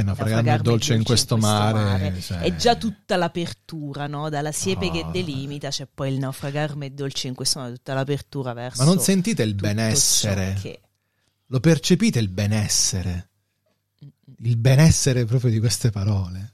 [0.00, 2.20] È naufragarmi naufragarmi dolce in questo mare.
[2.20, 2.38] cioè.
[2.38, 4.28] È già tutta l'apertura, no?
[4.28, 5.10] Dalla siepe che Ah.
[5.10, 9.42] delimita c'è poi il naufragarmi dolce in questo mare, tutta l'apertura verso Ma non sentite
[9.42, 10.58] il benessere?
[10.60, 10.80] che-
[11.48, 13.28] Lo percepite il benessere?
[14.38, 16.52] Il benessere proprio di queste parole.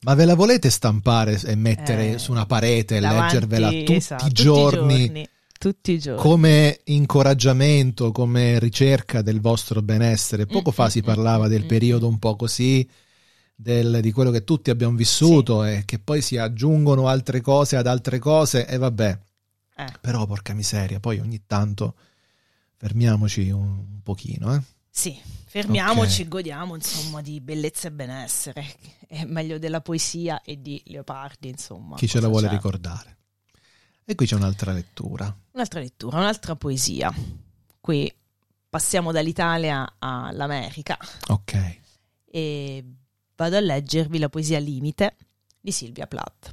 [0.00, 4.26] Ma ve la volete stampare e mettere Eh, su una parete e leggervela tutti, esatto,
[4.26, 5.28] i giorni giorni,
[5.64, 6.20] Tutti i giorni.
[6.20, 10.44] come incoraggiamento, come ricerca del vostro benessere?
[10.44, 12.86] Poco fa si Mm, mm, parlava mm, del mm, periodo un po' così,
[13.54, 17.86] del- di quello che tutti abbiamo vissuto e che poi si aggiungono altre cose ad
[17.86, 19.18] altre cose e vabbè.
[19.76, 19.86] Eh.
[20.02, 21.94] Però porca miseria, poi ogni tanto
[22.76, 24.60] fermiamoci un, un pochino, eh?
[24.90, 26.28] Sì, fermiamoci, Ok.
[26.28, 28.66] godiamo insomma di bellezza e benessere.
[29.08, 31.96] È meglio della poesia e di Leopardi, insomma.
[31.96, 32.52] Chi ce la vuole c'è?
[32.52, 33.13] ricordare.
[34.06, 35.34] E qui c'è un'altra lettura.
[35.52, 37.12] Un'altra lettura, un'altra poesia.
[37.80, 38.12] Qui
[38.68, 41.80] passiamo dall'Italia all'America Ok.
[42.24, 42.84] e
[43.36, 45.16] vado a leggervi la poesia Limite
[45.60, 46.50] di Silvia Plath.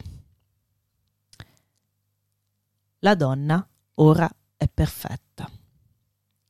[2.99, 5.49] La donna ora è perfetta.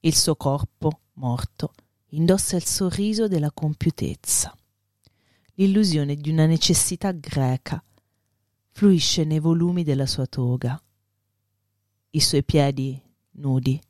[0.01, 1.73] Il suo corpo, morto,
[2.09, 4.55] indossa il sorriso della compiutezza.
[5.55, 7.81] L'illusione di una necessità greca
[8.71, 10.81] fluisce nei volumi della sua toga.
[12.13, 13.01] I suoi piedi,
[13.35, 13.81] nudi,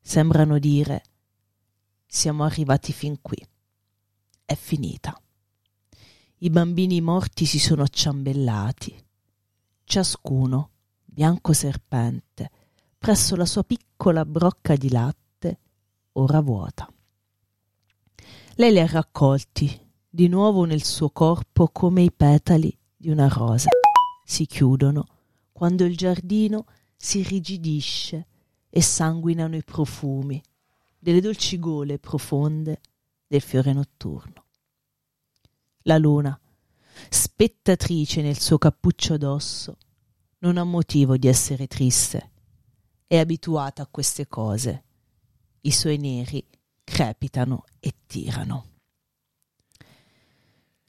[0.00, 1.04] sembrano dire
[2.04, 3.38] siamo arrivati fin qui.
[4.44, 5.16] È finita.
[6.38, 9.00] I bambini morti si sono ciambellati.
[9.84, 10.70] Ciascuno,
[11.04, 12.50] bianco serpente,
[12.98, 15.58] presso la sua piccola brocca di latte,
[16.14, 16.92] ora vuota.
[18.54, 23.68] Lei li ha raccolti di nuovo nel suo corpo come i petali di una rosa.
[24.24, 25.06] Si chiudono
[25.52, 26.64] quando il giardino
[27.02, 28.26] si irrigidisce
[28.68, 30.40] e sanguinano i profumi
[30.98, 32.80] delle dolci gole profonde
[33.26, 34.44] del fiore notturno.
[35.84, 36.38] La luna,
[37.08, 39.78] spettatrice nel suo cappuccio d'osso,
[40.40, 42.32] non ha motivo di essere triste.
[43.06, 44.84] È abituata a queste cose.
[45.62, 46.46] I suoi neri
[46.84, 48.66] crepitano e tirano.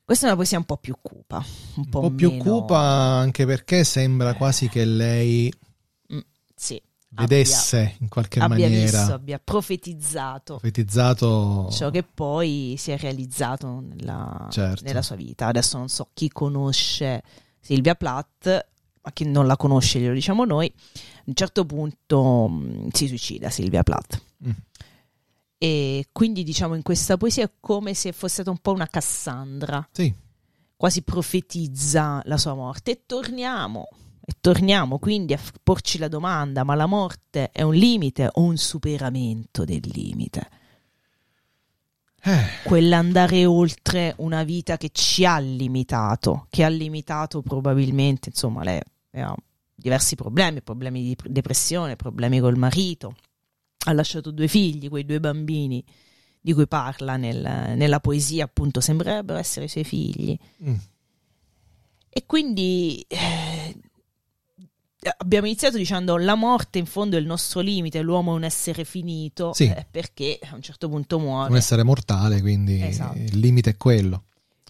[0.04, 1.43] Questa è una poesia un po' più cupa, un
[1.76, 5.50] Un po', po' più meno- cupa anche perché sembra quasi che lei
[6.63, 12.97] Sì, vedesse in qualche abbia maniera visto, abbia profetizzato profetizzato ciò che poi si è
[13.00, 14.84] realizzato nella, Certo.
[14.84, 15.47] nella sua vita.
[15.47, 17.24] Adesso non so chi conosce
[17.60, 18.67] Silvia Plath,
[19.02, 20.71] ma chi non la conosce glielo diciamo noi.
[20.76, 24.21] A un certo punto mh, si suicida Silvia Plath.
[24.45, 24.52] Mm.
[25.58, 29.88] E quindi diciamo in questa poesia è come se fosse stata un po' una Cassandra,
[29.91, 30.13] Sì,
[30.76, 32.91] quasi profetizza la sua morte.
[32.91, 33.88] E torniamo,
[34.24, 38.58] e torniamo quindi a porci la domanda, ma la morte è un limite o un
[38.58, 40.50] superamento del limite?
[42.24, 48.80] Eh, quell'andare oltre una vita che ci ha limitato, che ha limitato probabilmente, insomma, lei
[49.14, 49.36] ha
[49.74, 53.16] diversi problemi, problemi di depressione, problemi col marito,
[53.86, 55.84] ha lasciato due figli, quei due bambini
[56.40, 60.38] di cui parla nel- nella poesia, appunto, sembrerebbero essere i suoi figli.
[60.64, 60.76] mm,
[62.14, 63.18] E quindi eh,
[65.18, 68.84] abbiamo iniziato dicendo la morte in fondo è il nostro limite, l'uomo è un essere
[68.84, 69.66] finito, Sì.
[69.66, 71.50] eh, perché a un certo punto muore.
[71.50, 73.18] un essere mortale, quindi Esatto.
[73.18, 74.26] il limite è quello.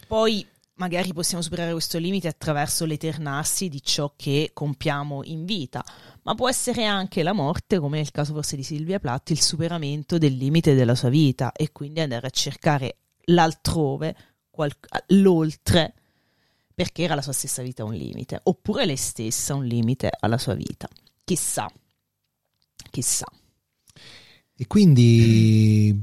[0.07, 5.83] Poi magari possiamo superare questo limite attraverso l'eternarsi di ciò che compiamo in vita,
[6.23, 10.17] ma può essere anche la morte, come nel caso forse di Silvia Plath, il superamento
[10.17, 14.15] del limite della sua vita e quindi andare a cercare l'altrove,
[14.49, 14.75] qual-
[15.07, 15.93] l'oltre,
[16.81, 20.55] perché era la sua stessa vita un limite, oppure lei stessa un limite alla sua
[20.55, 20.87] vita.
[21.23, 21.69] Chissà,
[22.89, 23.27] chissà.
[24.57, 25.95] E quindi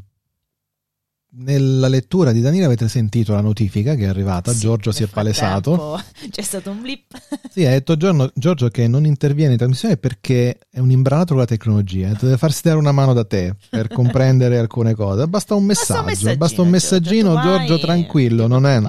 [1.30, 5.08] nella lettura di Danilo avete sentito la notifica che è arrivata, Sì, Giorgio si è
[5.08, 6.00] palesato.
[6.30, 7.06] C'è stato un blip.
[7.50, 11.38] Sì, ha detto Giorgio, Giorgio che non interviene in trasmissione perché è un imbranato con
[11.38, 15.26] la tecnologia, deve farsi dare una mano da te per comprendere alcune cose.
[15.26, 18.80] Basta un Basta un messaggio, basta un messaggino, Giorgio, Giorgio, tranquillo, non è.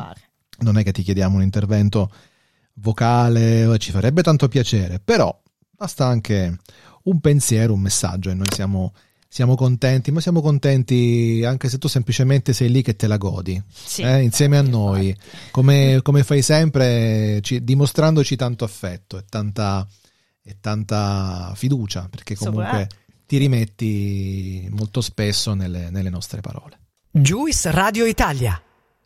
[0.61, 2.11] Non è che ti chiediamo un intervento
[2.75, 5.37] vocale, ci farebbe tanto piacere, però
[5.71, 6.57] basta anche
[7.03, 8.93] un pensiero, un messaggio e noi siamo,
[9.27, 13.61] siamo contenti, ma siamo contenti anche se tu semplicemente sei lì che te la godi,
[13.71, 15.15] Sì, eh, insieme a noi,
[15.51, 19.87] come, come fai sempre, ci- dimostrandoci tanto affetto e tanta,
[20.41, 22.87] e tanta fiducia, perché comunque
[23.25, 26.79] ti rimetti molto spesso nelle, nelle nostre parole.
[27.11, 28.61] Juice Radio Italia,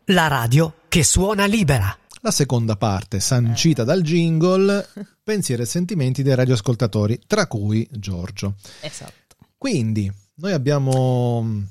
[0.06, 1.96] la radio che suona libera.
[2.20, 4.88] La seconda parte, sancita dal jingle,
[5.22, 8.54] pensieri e sentimenti dei radioascoltatori, tra cui Giorgio.
[8.80, 9.36] Esatto.
[9.58, 11.68] Quindi, noi abbiamo mh,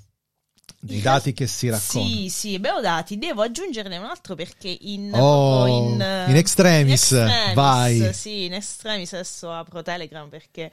[0.80, 2.06] dei dati che si raccontano.
[2.06, 3.18] Sì, sì, abbiamo dati.
[3.18, 8.14] Devo aggiungerne un altro perché in, Oh, in, eh, in extremis, in extremis, vai.
[8.14, 10.72] Sì, in extremis adesso apro Telegram perché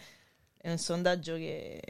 [0.57, 1.81] è un sondaggio che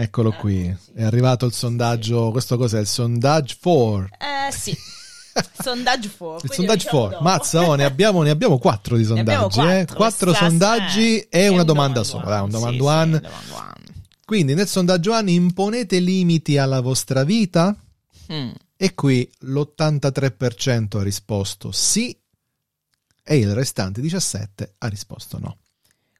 [0.00, 2.78] Eccolo qui, è arrivato il sondaggio, questo cos'è?
[2.78, 4.08] Il sondaggio 4.
[4.46, 4.76] Eh sì.
[5.60, 6.46] sondaggio 4.
[6.46, 7.18] Il sondaggio 4.
[7.20, 9.58] Mazza, oh, ne, abbiamo, ne abbiamo quattro di Ne abbiamo sondaggi.
[9.80, 9.84] eh?
[9.86, 12.04] quattro, Quattro sta- sondaggi eh, e una domanda domandone.
[12.04, 12.24] sola.
[12.24, 13.14] Dai, un Sì, domando sì, one.
[13.16, 13.76] un domandone.
[14.24, 17.74] Quindi nel sondaggio one imponete limiti alla vostra vita?
[18.32, 18.50] Mm.
[18.76, 22.16] E qui l'83% ha risposto sì
[23.24, 25.56] e il restante 17% ha risposto no.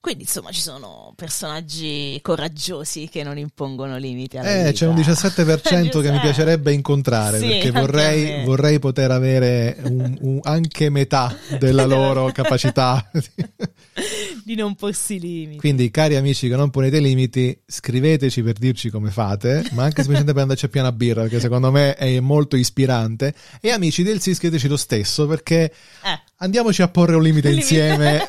[0.00, 5.10] Quindi insomma ci sono personaggi coraggiosi che non impongono limiti Eh, c'è un vita.
[5.12, 10.88] 17% che mi piacerebbe incontrare Sì, perché a vorrei, vorrei poter avere un- un- anche
[10.88, 13.10] metà della loro capacità.
[14.44, 15.58] di non porsi limiti.
[15.58, 20.32] Quindi, cari amici che non ponete limiti, scriveteci per dirci come fate, ma anche semplicemente
[20.32, 23.34] per andarci a piena birra, perché secondo me è molto ispirante.
[23.60, 25.64] E amici del sì, scriveteci lo stesso, perché
[26.04, 26.20] Eh.
[26.36, 27.50] andiamoci a porre un Limite.
[27.50, 28.24] insieme,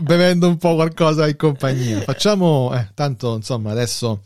[0.00, 2.00] bevendo un po' qualcosa in compagnia.
[2.02, 4.24] Facciamo, eh, tanto insomma, adesso,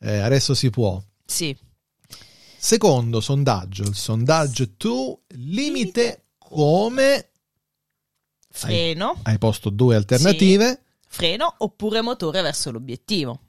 [0.00, 1.02] eh, adesso si può.
[1.24, 1.56] Sì.
[2.58, 7.28] Secondo sondaggio, il sondaggio tu, limite come...
[8.54, 10.82] Freno, Hai posto due alternative.
[11.08, 13.40] freno oppure motore verso l'obiettivo.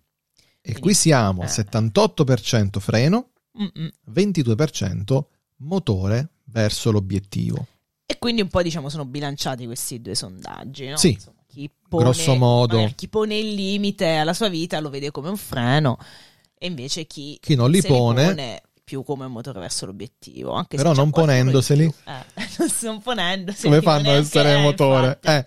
[0.62, 1.48] E qui siamo Eh.
[1.48, 3.92] 78% freno, Mm-mm.
[4.14, 5.24] 22%
[5.58, 7.68] motore verso l'obiettivo.
[8.06, 10.96] E quindi un po' diciamo sono bilanciati questi due sondaggi, no?
[10.98, 11.12] Sì.
[11.12, 12.92] Insomma, chi pone, Grosso modo.
[12.96, 15.98] chi pone il limite alla sua vita lo vede come un freno
[16.58, 20.52] e invece chi, Chi non li se pone- più come un motore verso l'obiettivo.
[20.54, 21.86] Anche Però non ponendoseli.
[21.86, 22.46] Eh,
[22.82, 23.64] non ponendoseli.
[23.70, 25.20] Come fanno a essere eh, motore?
[25.24, 25.44] Eh.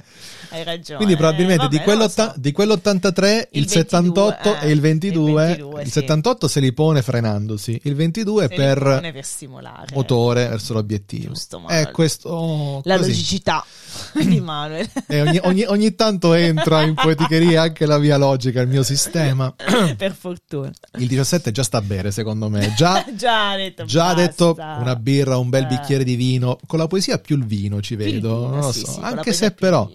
[0.50, 0.96] Hai ragione.
[0.96, 2.40] Quindi probabilmente Eh, di, vabbè, non lo quell'otta- so.
[2.40, 5.92] di quell'83 il, Il 78 22, e il 22, il 22, il sì.
[5.92, 9.86] 78 se li pone frenandosi, il 22 Se per per stimolare.
[9.94, 11.28] motore verso l'obiettivo.
[11.34, 13.10] Giusto, ma È questo la così.
[13.10, 13.64] logicità
[14.14, 14.88] di Manuel.
[15.08, 19.54] E ogni, ogni- ogni tanto entra in poeticheria anche la via logica, il mio sistema.
[19.96, 20.70] per fortuna.
[20.98, 22.72] Il 17 già sta a bere, secondo me.
[22.76, 25.66] Già Già ha detto Già detto una birra, un bel Eh.
[25.66, 26.58] bicchiere di vino.
[26.66, 28.92] Con la poesia più il vino ci vedo, vino, non lo sì, so.
[28.92, 29.88] sì, Anche se però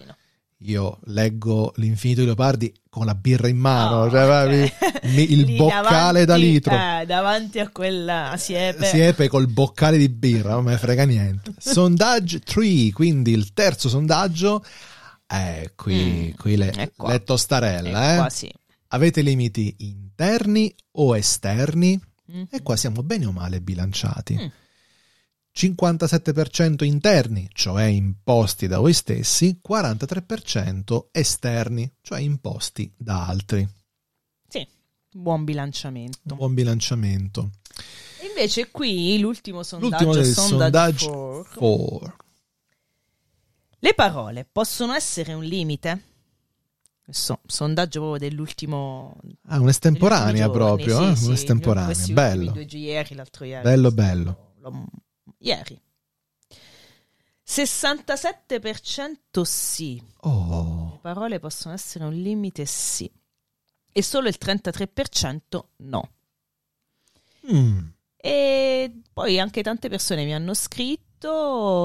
[0.63, 4.71] io leggo L'infinito di Leopardi con la birra in mano, Oh, cioè,
[5.05, 6.73] mi- il boccale da davanti- litro.
[6.73, 8.85] eh, davanti a quella siepe.
[8.85, 11.53] Siepe col boccale di birra, non me ne frega niente.
[11.57, 14.63] Sondaggio 3, quindi il terzo sondaggio.
[15.25, 18.17] Eh, qui, Mm, qui le, le tostarella, Eh, eh.
[18.17, 18.51] qua sì.
[18.89, 21.97] Avete limiti interni o esterni?
[22.31, 22.43] Mm.
[22.49, 24.35] E qua siamo bene o male bilanciati.
[24.35, 24.47] Mm.
[25.53, 33.67] 57% interni, cioè imposti da voi stessi, 43% esterni, cioè imposti da altri.
[34.47, 34.65] Sì,
[35.11, 36.35] buon bilanciamento.
[36.35, 37.51] Buon bilanciamento.
[38.21, 41.99] E Invece qui l'ultimo sondaggio, L'ultimo sondage sondaggio for.
[41.99, 42.15] 4.
[43.79, 46.10] Le parole possono essere un limite?
[47.11, 50.53] Questo sondaggio proprio dell'ultimo Ah, un'estemporanea ultimi giorni,
[50.85, 51.15] proprio, sì, eh?
[51.17, 52.51] sì, un'estemporanea, questi bello.
[52.77, 53.63] ieri, l'altro ieri.
[53.63, 54.53] Bello, bello.
[54.59, 54.85] lo-
[55.39, 55.77] ieri.
[57.43, 59.95] 67% sì.
[59.95, 63.11] Le Oh, parole possono essere un limite sì.
[63.91, 66.11] E solo il 33% no.
[67.51, 67.87] Mm.
[68.15, 71.00] E poi anche tante persone mi hanno scritto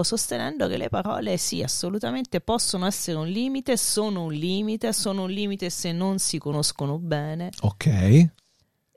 [0.02, 5.30] sostenendo che le parole sì, assolutamente possono essere un limite, sono un limite, sono un
[5.30, 7.50] limite se non si conoscono bene.
[7.60, 8.28] ok.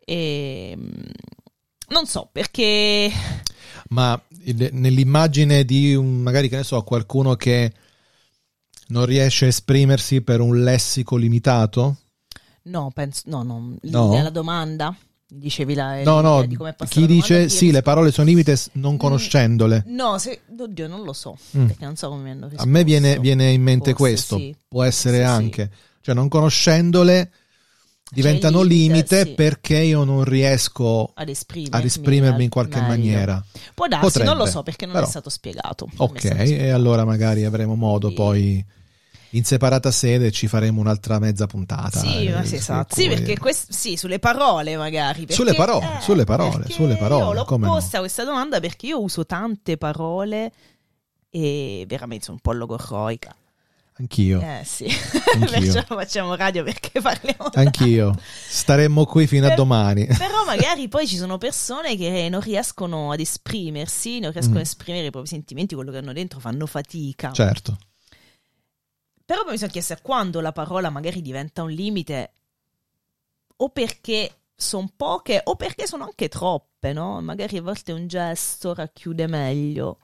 [0.05, 0.89] E mm,
[1.89, 3.11] non so perché
[3.89, 4.19] Ma
[4.71, 7.73] nell'immagine di un, magari che ne so, qualcuno che
[8.87, 11.97] non riesce a esprimersi per un lessico limitato?
[12.63, 14.09] no, penso no, no, No?
[14.09, 14.95] nella domanda
[15.31, 18.27] dicevi la No, no, l'idea di come è posta chi dice sì, le parole sono
[18.27, 19.83] limite non conoscendole.
[19.87, 21.65] No, se, oddio, non lo so, Mm.
[21.67, 22.69] perché non so come hanno A risposto.
[22.71, 24.55] me viene, viene in mente Forse questo, sì.
[24.67, 25.41] può essere Forse sì.
[25.43, 25.69] anche,
[26.01, 27.31] cioè non conoscendole
[28.11, 29.33] diventano il limite, limite sì.
[29.35, 32.87] perché io non riesco ad esprimermi, ad esprimermi in qualche meglio.
[32.87, 33.45] maniera.
[33.75, 35.05] Può darsi, non Potrebbe, lo so perché non però.
[35.05, 35.85] è stato spiegato.
[35.95, 36.75] Non Ok, stato e spiegato.
[36.75, 38.65] allora magari avremo modo Quindi- poi
[39.31, 41.99] in separata sede ci faremo un'altra mezza puntata.
[41.99, 42.95] Sì, eh, ma sì, esatto.
[42.95, 45.19] cui- Sì, perché quest- sì, sulle parole magari.
[45.19, 47.73] perché- Sulle parole, eh, sulle parole, sulle parole, Io l'ho come no.
[47.73, 50.51] posta questa domanda perché io uso tante parole
[51.29, 53.35] e veramente sono un po' logorroica.
[53.99, 54.85] Anch'io, Eh sì,
[55.35, 55.49] Anch'io.
[55.59, 58.15] perciò facciamo radio perché parliamo anch'io.
[58.47, 60.05] Staremmo qui fino a Per- domani.
[60.05, 64.59] Però magari poi ci sono persone che non riescono ad esprimersi, non riescono Mm.
[64.61, 67.31] ad esprimere i propri sentimenti, quello che hanno dentro, fanno fatica.
[67.33, 67.77] Certo.
[69.29, 72.31] Però poi mi sono chiesta quando la parola magari diventa un limite,
[73.57, 77.21] o perché sono poche, o perché sono anche troppe, no?
[77.21, 79.99] Magari a volte un gesto racchiude meglio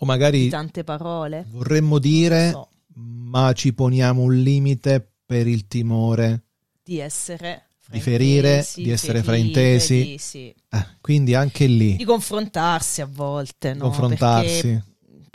[0.00, 1.46] O magari tante parole.
[1.48, 6.42] vorremmo dire, so, ma ci poniamo un limite per il timore
[6.82, 10.02] di essere di ferire, di essere fraintesi.
[10.02, 10.54] di- sì.
[10.68, 13.84] Eh, quindi anche lì Di confrontarsi a volte, no?
[13.84, 14.68] confrontarsi.
[14.68, 14.84] Perché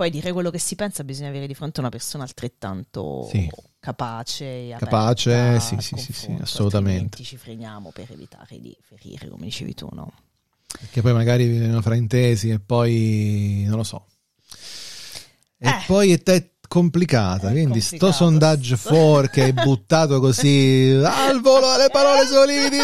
[0.02, 3.48] poi dire quello che si pensa bisogna avere di fronte una persona altrettanto Sì.
[3.80, 7.24] capace aperta Capace, sì, sì, sì, sì, assolutamente.
[7.24, 10.12] ci freniamo per evitare di ferire, come dicevi tu, no?
[10.90, 14.08] Che poi magari vengono fraintesi e poi non lo so.
[15.60, 15.84] E Eh.
[15.86, 18.12] poi è te- complicata, È quindi sto complicato.
[18.24, 22.78] sondaggio for che è buttato così al volo alle parole solidi.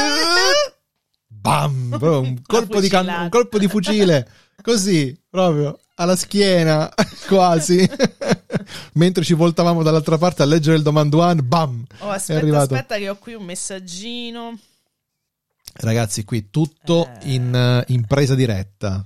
[1.25, 1.97] Bam!
[1.99, 4.29] Un colpo, di can- un colpo di fucile,
[4.61, 6.91] così, proprio alla schiena,
[7.27, 7.87] quasi.
[8.93, 11.85] Mentre ci voltavamo dall'altra parte a leggere il domanduan, bam!
[11.99, 12.73] Oh, è aspetta, arrivato.
[12.73, 14.59] aspetta che ho qui un messaggino.
[15.79, 17.33] Ragazzi, qui tutto Eh.
[17.33, 19.05] in, eh, in presa diretta.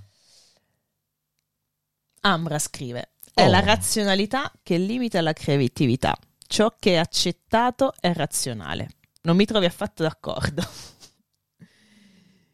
[2.21, 3.49] Ambra scrive: È Oh.
[3.49, 6.15] la razionalità che limita la creatività.
[6.45, 8.89] Ciò che è accettato è razionale.
[9.23, 10.67] Non mi trovi affatto d'accordo.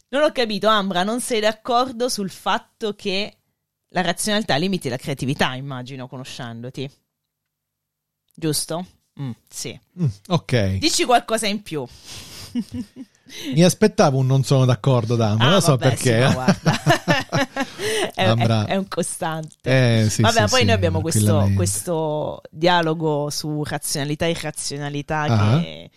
[0.10, 3.37] Non ho capito, Ambra, non sei d'accordo sul fatto che
[3.90, 6.90] la razionalità limiti la creatività, immagino, conoscendoti.
[8.36, 8.86] Giusto?
[9.20, 9.80] Mm, sì.
[10.02, 10.78] Mm, ok.
[10.78, 11.86] Dici qualcosa in più.
[13.54, 16.28] Mi aspettavo un non sono d'accordo da, Ah, non so vabbè, perché.
[16.28, 16.82] sì, guarda.
[18.16, 20.04] è, Ambra- è- è un costante.
[20.04, 25.60] Eh, sì, Vabbè, sì, poi noi abbiamo questo, questo dialogo su razionalità e irrazionalità Ah.
[25.60, 25.90] che,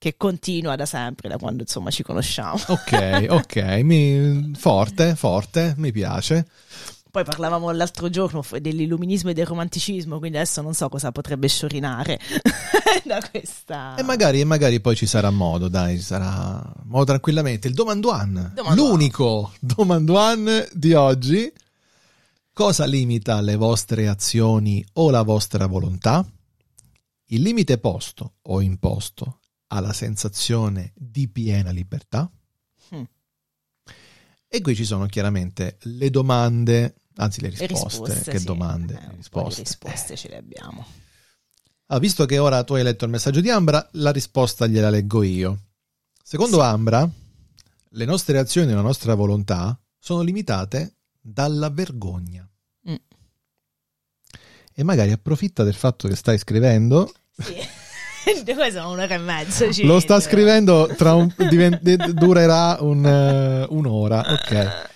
[0.00, 2.58] che continua da sempre, da quando insomma ci conosciamo.
[2.68, 6.46] Ok, ok, mi- forte, forte, mi piace.
[7.10, 12.18] Poi parlavamo l'altro giorno dell'illuminismo e del romanticismo, quindi adesso non so cosa potrebbe sciorinare
[13.04, 13.94] da questa...
[13.96, 17.68] E magari, e magari poi ci sarà modo, dai, ci sarà modo tranquillamente.
[17.68, 18.88] Il domanduan, Domanduan.
[18.88, 21.52] l'unico domanduan di oggi.
[22.54, 26.24] Cosa limita le vostre azioni o la vostra volontà?
[27.32, 29.39] Il limite posto o imposto
[29.72, 32.30] alla sensazione di piena libertà?
[32.94, 33.02] Mm.
[34.48, 38.04] E qui ci sono chiaramente le domande, anzi le Le risposte.
[38.04, 38.44] risposte, che sì.
[38.44, 38.94] domande?
[38.94, 39.62] Eh, risposte.
[39.62, 40.84] risposte ce le abbiamo.
[41.86, 45.22] Ah, visto che ora tu hai letto il messaggio di Ambra, la risposta gliela leggo
[45.22, 45.66] io.
[46.22, 46.62] Secondo Sì.
[46.64, 47.08] Ambra,
[47.90, 52.48] le nostre azioni e la nostra volontà sono limitate dalla vergogna.
[52.88, 52.94] Mm.
[54.74, 57.54] E magari approfitta del fatto che stai scrivendo, Sì.
[58.32, 59.66] Questo è un'ora e mezza.
[59.82, 64.88] lo sta scrivendo, tra un, diven- de- durerà un, eh, un'ora, ok.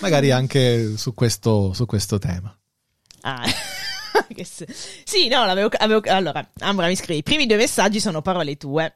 [0.00, 2.56] Magari anche su questo, su questo tema.
[3.22, 3.42] Ah.
[5.04, 8.94] sì, no, l'avevo, avevo- allora, Ambra mi scrive, i primi due messaggi sono parole tue,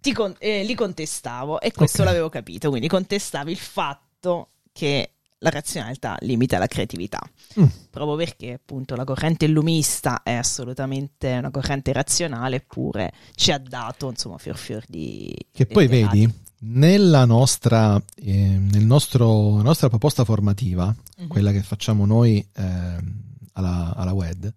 [0.00, 2.08] Ti con- eh, li contestavo e questo Ok.
[2.08, 7.20] l'avevo capito, quindi contestavi il fatto che la razionalità limita la creatività,
[7.60, 7.64] Mm.
[7.90, 14.08] proprio perché appunto la corrente illumista è assolutamente una corrente razionale, eppure ci ha dato
[14.08, 15.34] insomma fior fior di...
[15.52, 21.26] Che poi vedi, nella nostra, eh, nel nostro, nostra proposta formativa, Mhm.
[21.28, 23.22] quella che facciamo noi ehm,
[23.52, 24.50] alla, alla web,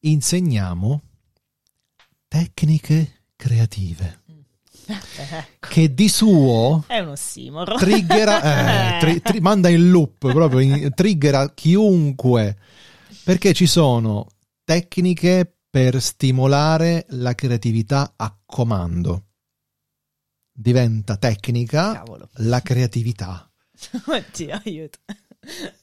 [0.00, 1.02] insegniamo
[2.28, 4.20] tecniche creative.
[5.58, 7.76] Che di suo È un ossimoro.
[7.76, 12.56] triggera, eh, tri- tri- manda in loop proprio, in- triggera chiunque
[13.24, 14.26] perché ci sono
[14.64, 19.24] tecniche per stimolare la creatività a comando.
[20.52, 22.28] Diventa tecnica Cavolo.
[22.36, 23.48] la creatività.
[24.06, 24.98] Oddio, aiuto.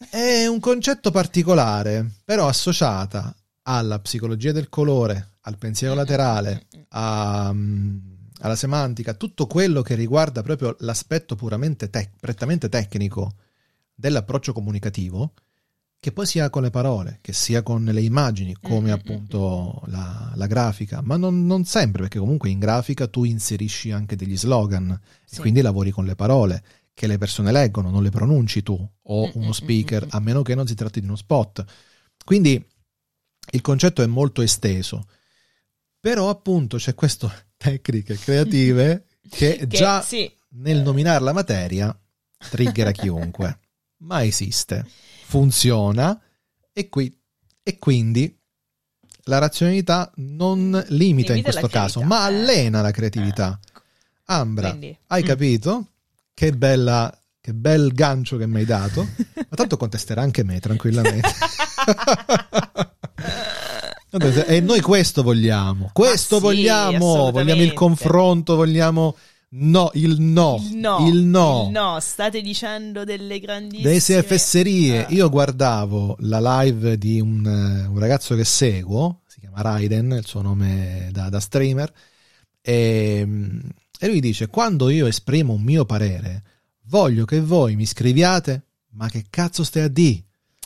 [0.10, 3.34] È un concetto particolare, però associata
[3.64, 7.98] alla psicologia del colore, al pensiero laterale, a, mm,
[8.40, 13.36] alla semantica, tutto quello che riguarda proprio l'aspetto puramente tec- prettamente tecnico
[13.94, 15.34] dell'approccio comunicativo,
[16.00, 19.82] che poi sia con le parole, che sia con le immagini, come Mm, mm, appunto
[19.88, 24.38] la, la grafica, ma non, non sempre, perché comunque in grafica tu inserisci anche degli
[24.38, 25.38] slogan Sì.
[25.38, 26.64] e quindi lavori con le parole
[26.94, 28.74] che le persone leggono, non le pronunci tu
[29.04, 30.10] o Mm, mm, uno mm, speaker, mm, mm.
[30.12, 31.64] a meno che non si tratti di uno spot.
[32.24, 32.64] Quindi
[33.52, 35.08] il concetto è molto esteso,
[36.00, 37.32] però appunto c'è questo
[37.66, 41.98] tecniche creative che, Che, già sì, nel nominare la materia
[42.50, 43.60] triggera chiunque,
[44.06, 44.86] ma esiste,
[45.26, 46.20] funziona
[46.72, 47.16] e, qui,
[47.64, 48.38] e quindi
[49.24, 52.34] la razionalità non limita in Limita questo la caso, ma eh.
[52.34, 53.60] allena la creatività.
[54.26, 54.98] Ambra, quindi...
[55.08, 55.26] hai Mm.
[55.26, 55.88] capito?
[56.34, 59.08] Che bella, che bel gancio che mi hai dato.
[59.36, 61.30] Ma tanto contesterà anche me tranquillamente.
[64.18, 65.90] E noi questo vogliamo.
[65.94, 67.32] Questo sì, vogliamo.
[67.32, 69.16] Vogliamo il confronto, vogliamo
[69.50, 71.64] no, il no, Il no, il no.
[71.66, 74.00] il no, state dicendo delle grandissime...
[74.00, 75.06] Delle fesserie.
[75.06, 75.12] Ah.
[75.12, 80.26] Io guardavo la live di un, eh, un ragazzo che seguo, si chiama Raiden, il
[80.26, 81.92] suo nome da, da streamer,
[82.62, 83.28] e,
[84.00, 86.44] e E lui dice, quando io esprimo un mio parere,
[86.86, 90.24] voglio che voi mi scriviate, ma che cazzo stai a di?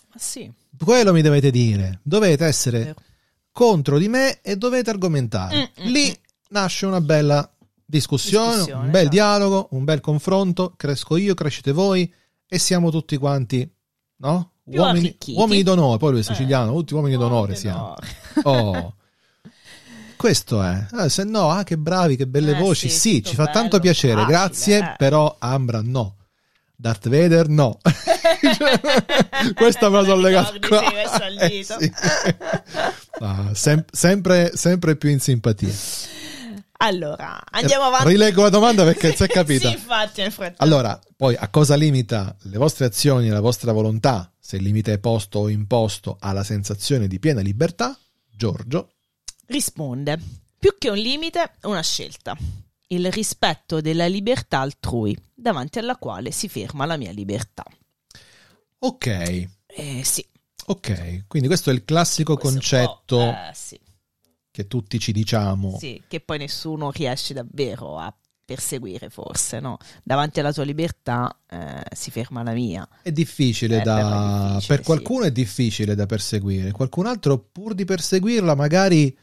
[0.09, 0.51] Ma sì,
[0.83, 1.99] Quello mi dovete dire.
[2.03, 2.95] Dovete essere vero.
[3.59, 5.73] Contro di me e dovete argomentare.
[5.81, 6.13] Mm, mm, Lì mm.
[6.51, 7.51] nasce una bella
[7.83, 9.09] discussione, Discussione, un bel esatto.
[9.15, 10.73] dialogo, un bel confronto.
[10.77, 12.09] Cresco io, crescete voi
[12.47, 13.69] e siamo tutti quanti,
[14.17, 14.51] no?
[14.63, 15.97] Uomini, uomini d'onore.
[15.97, 16.25] Poi lui è Eh.
[16.25, 17.95] siciliano, tutti uomini d'onore siamo.
[18.43, 18.93] Oh.
[20.15, 20.85] Questo è.
[20.91, 22.87] Ah, se no, ah, che bravi, che belle Eh, voci.
[22.87, 24.77] sì, Sì, ci fa tanto bello, piacere, facile, grazie.
[24.77, 24.95] eh.
[24.97, 26.15] Però Ambra no.
[26.77, 27.77] Darth Vader no.
[29.55, 30.81] Questa me la sono legata qua.
[31.41, 31.91] Eh, sì.
[33.21, 35.73] Ah, sem- sempre, sempre più in simpatia.
[36.77, 38.07] Allora, andiamo avanti.
[38.07, 39.67] Rileggo la domanda perché si è capita.
[39.67, 40.63] sì, infatti, nel frattempo.
[40.63, 44.31] Allora, poi a cosa limita le vostre azioni e la vostra volontà?
[44.39, 47.97] Se il limite è posto o imposto alla sensazione di piena libertà?
[48.29, 48.91] Giorgio.
[49.47, 50.17] risponde:
[50.57, 52.37] più che un limite, una scelta.
[52.87, 57.63] Il rispetto della libertà altrui, davanti alla quale si ferma la mia libertà.
[58.79, 60.25] Ok, Eh sì.
[60.67, 61.25] ok.
[61.27, 63.79] Quindi questo è il classico questo concetto eh, sì,
[64.51, 65.77] che tutti ci diciamo.
[65.77, 68.13] sì, che poi nessuno riesce davvero a
[68.45, 69.77] perseguire, forse, no?
[70.03, 72.87] Davanti alla tua libertà eh, si ferma la mia.
[73.01, 73.99] È difficile Eh, da...
[73.99, 79.15] è difficile, per qualcuno è difficile da perseguire, qualcun altro pur di perseguirla magari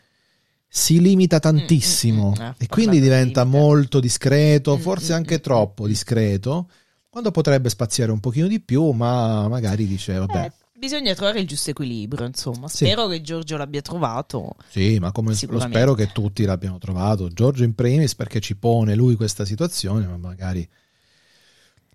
[0.68, 3.58] si limita tantissimo mm, mm, eh, e quindi parlando di diventa limite.
[3.58, 5.88] molto discreto, Mm, forse mm, anche mm, troppo mm.
[5.88, 6.70] discreto,
[7.16, 11.46] quando potrebbe spaziare un pochino di più, ma magari dice vabbè, Eh, bisogna trovare il
[11.46, 12.68] giusto equilibrio, insomma.
[12.68, 12.84] Sì.
[12.84, 14.54] Spero che Giorgio l'abbia trovato.
[14.68, 18.94] sì, ma come lo spero che tutti l'abbiano trovato, Giorgio in primis perché ci pone
[18.94, 20.68] lui questa situazione, ma magari...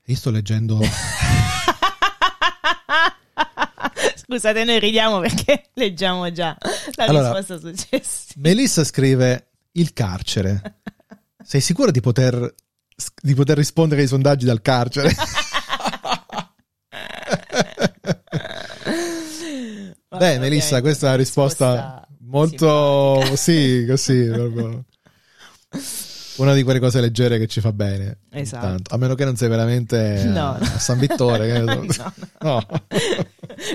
[0.06, 0.80] Io sto leggendo...
[4.26, 6.58] Scusate, noi ridiamo perché leggiamo già
[6.96, 8.42] la Allora, risposta successiva.
[8.42, 10.78] Melissa scrive il carcere.
[11.44, 12.52] Sei sicura di poter,
[13.22, 15.14] di poter rispondere ai sondaggi dal carcere?
[20.18, 23.24] Beh, Melissa, questa è una risposta molto...
[23.36, 24.86] Sì, così, proprio.
[26.38, 28.20] Una di quelle cose leggere che ci fa bene.
[28.30, 28.66] Esatto.
[28.66, 28.94] intanto.
[28.96, 30.66] A meno che non sei veramente No, a, no.
[30.66, 31.60] a San Vittore.
[31.62, 31.86] No,
[32.40, 32.66] No.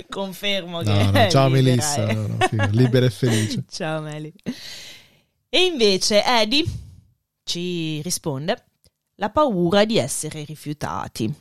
[0.08, 2.06] Confermo che ciao Melissa,
[2.70, 3.64] libera e felice.
[3.70, 4.32] Ciao Meli.
[5.48, 6.64] E invece Eddie
[7.44, 8.64] ci risponde
[9.16, 11.32] la paura di essere rifiutati.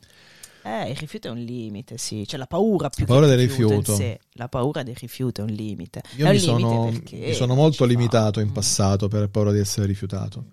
[0.63, 3.97] Eh, il rifiuto è un limite, sì, cioè la paura più La paura del rifiuto.
[4.31, 6.01] La paura del rifiuto è un limite.
[6.15, 8.53] Io mi un limite sono, perché mi sono molto limitato in Mm.
[8.53, 10.45] passato per paura di essere rifiutato.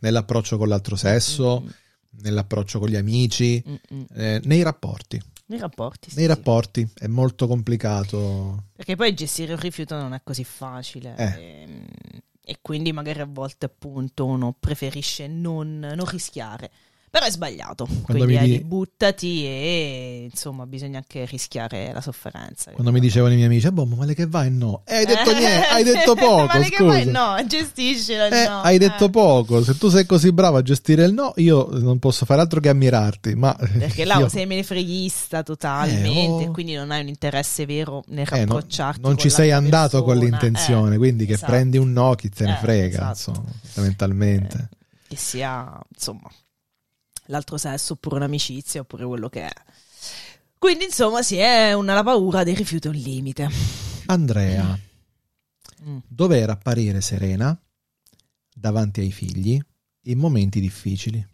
[0.00, 1.68] Nell'approccio con l'altro sesso, Mm,
[2.22, 4.02] nell'approccio con gli amici, mm, mm.
[4.14, 5.20] eh, nei rapporti.
[5.46, 6.30] Nei rapporti, sì, Nei sì.
[6.30, 8.64] rapporti è molto complicato.
[8.76, 11.14] Perché poi gestire un rifiuto non è così facile.
[11.16, 11.62] Eh.
[11.64, 11.86] ehm,
[12.48, 16.70] E, quindi magari a volte appunto uno preferisce non, non rischiare.
[17.10, 17.86] Però è sbagliato.
[18.02, 22.70] quindi mi Eddie, di- buttati e insomma bisogna anche rischiare la sofferenza.
[22.72, 24.50] Quando mi dicevano i miei amici, "Ah, boh, ma male che vai?
[24.50, 24.82] No.
[24.84, 26.84] Eh, hai detto niente, hai detto poco, Male che scusa.
[26.84, 27.06] vai?
[27.06, 28.26] No, gestiscila.
[28.28, 28.60] Eh, no.
[28.60, 29.10] hai detto Eh.
[29.10, 29.62] poco.
[29.62, 32.68] Se tu sei così bravo a gestire il no, io non posso fare altro che
[32.68, 33.34] ammirarti.
[33.34, 36.40] Ma Perché là io- sei menefreghista totalmente, Eh, oh.
[36.42, 39.00] e quindi non hai un interesse vero nel Eh, rapprocciarti.
[39.00, 40.38] non con ci sei andato con persona.
[40.40, 41.52] l'intenzione, Eh, quindi che esatto.
[41.52, 43.30] prendi un no, chi te ne Eh, frega, esatto.
[43.30, 44.68] insomma, fondamentalmente.
[45.08, 46.28] che sia insomma
[47.28, 49.52] l'altro sesso oppure un'amicizia oppure quello che è.
[50.58, 53.48] Quindi insomma sì, è una la paura del rifiuto è un limite.
[54.06, 54.78] Andrea,
[55.84, 55.98] Mm.
[56.08, 57.56] dover apparire serena
[58.52, 59.60] davanti ai figli
[60.02, 61.24] in momenti difficili.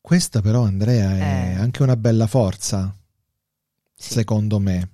[0.00, 1.54] Questa però, Andrea, è Eh.
[1.60, 2.94] anche una bella forza,
[3.94, 4.12] Sì.
[4.14, 4.90] secondo me.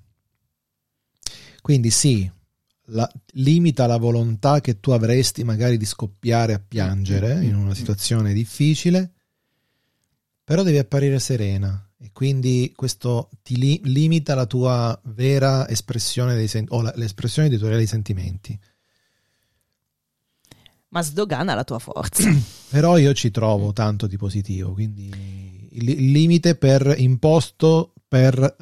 [1.60, 2.30] Quindi sì,
[2.88, 7.54] la- limita la volontà che tu avresti magari di scoppiare a piangere Mm, mm, in
[7.56, 7.72] una mm.
[7.72, 9.12] situazione difficile,
[10.44, 16.48] però devi apparire serena e quindi questo ti li- limita la tua vera espressione dei
[16.48, 18.58] sen- o la- l'espressione dei tuoi reali sentimenti.
[20.88, 22.28] Ma sdogana la tua forza.
[22.70, 28.56] Però io ci trovo tanto di positivo, quindi il, il limite per imposto per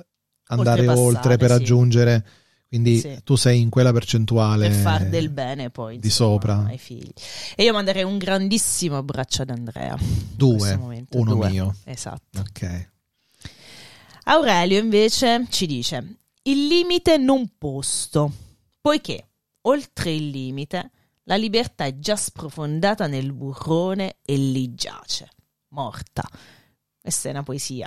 [0.45, 1.57] andare oltre, per sì.
[1.57, 2.27] aggiungere.
[2.73, 3.21] Quindi Sì.
[3.23, 6.65] tu sei in quella percentuale per far del bene poi di insomma, sopra.
[6.65, 7.13] ai figli.
[7.55, 9.95] E io manderei un grandissimo abbraccio ad Andrea.
[10.01, 11.51] Due, momento, uno due.
[11.51, 11.77] mio.
[11.85, 12.41] Esatto.
[12.41, 12.89] Ok.
[14.25, 18.33] Aurelio invece ci dice il limite non posto,
[18.81, 19.29] poiché
[19.63, 20.93] oltre il limite
[21.25, 25.29] la libertà è già sprofondata nel burrone e lì giace,
[25.69, 26.27] morta.
[27.03, 27.87] Questa è una poesia.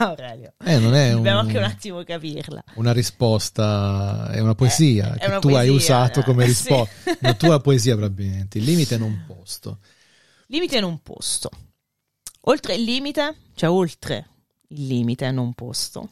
[0.04, 0.54] Aurelio.
[0.64, 2.62] Eh, non è Dobbiamo un- anche un attimo capirla.
[2.74, 6.48] una risposta, è una poesia Eh, che una tu hai poesia, usato eh, come sì.
[6.48, 7.16] risposta.
[7.20, 8.58] Una tua poesia probabilmente.
[8.58, 9.78] Il limite non posto.
[10.46, 11.50] Limite non posto.
[12.44, 14.28] Oltre il limite, cioè oltre
[14.68, 16.08] il limite non posto.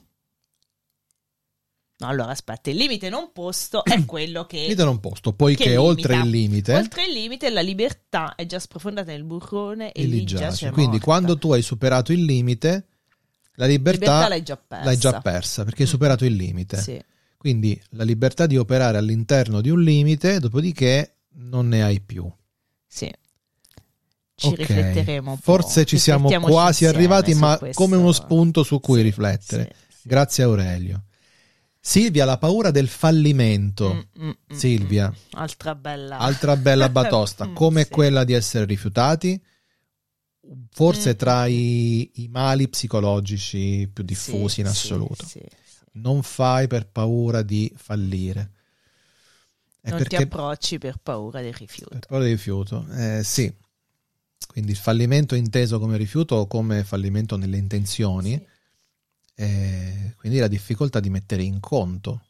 [2.00, 4.58] No, allora aspetta, il limite non posto è quello che...
[4.60, 8.60] Limite non posto, poiché che oltre il limite Oltre il limite la libertà è già
[8.60, 10.66] sprofondata nel burrone e, e lì giace.
[10.66, 11.04] c'è Quindi morta.
[11.04, 12.86] quando tu hai superato il limite,
[13.58, 14.84] la libertà, libertà l'hai già persa.
[14.84, 15.92] l'hai già persa perché hai Mm.
[15.92, 16.76] superato il limite.
[16.80, 17.02] Sì.
[17.36, 22.28] Quindi la libertà di operare all'interno di un limite, dopodiché non ne hai più.
[22.86, 23.12] Sì.
[24.34, 24.56] Ci Ok.
[24.56, 25.42] rifletteremo un po'.
[25.42, 27.80] Forse ci siamo quasi arrivati, ma questo.
[27.80, 29.74] come uno spunto su cui Sì, riflettere.
[29.88, 30.08] sì.
[30.08, 31.02] Grazie Aurelio.
[31.80, 33.94] Silvia, la paura del fallimento.
[33.94, 35.38] Mm, mm, mm, Silvia, mm.
[35.38, 36.18] Altra bella.
[36.18, 39.40] altra bella batosta, come quella di essere rifiutati,
[40.70, 41.16] forse Mm.
[41.16, 45.26] tra i, i mali psicologici più diffusi Sì, in assoluto.
[45.26, 45.46] sì, sì.
[45.92, 48.52] Non fai per paura di fallire.
[49.80, 51.90] È Non ti approcci per paura del rifiuto.
[51.90, 52.86] per paura di rifiuto.
[52.92, 53.52] Eh, sì.
[54.46, 58.40] Quindi il fallimento inteso come rifiuto o come fallimento nelle intenzioni.
[59.34, 62.22] Eh, quindi la difficoltà di mettere in conto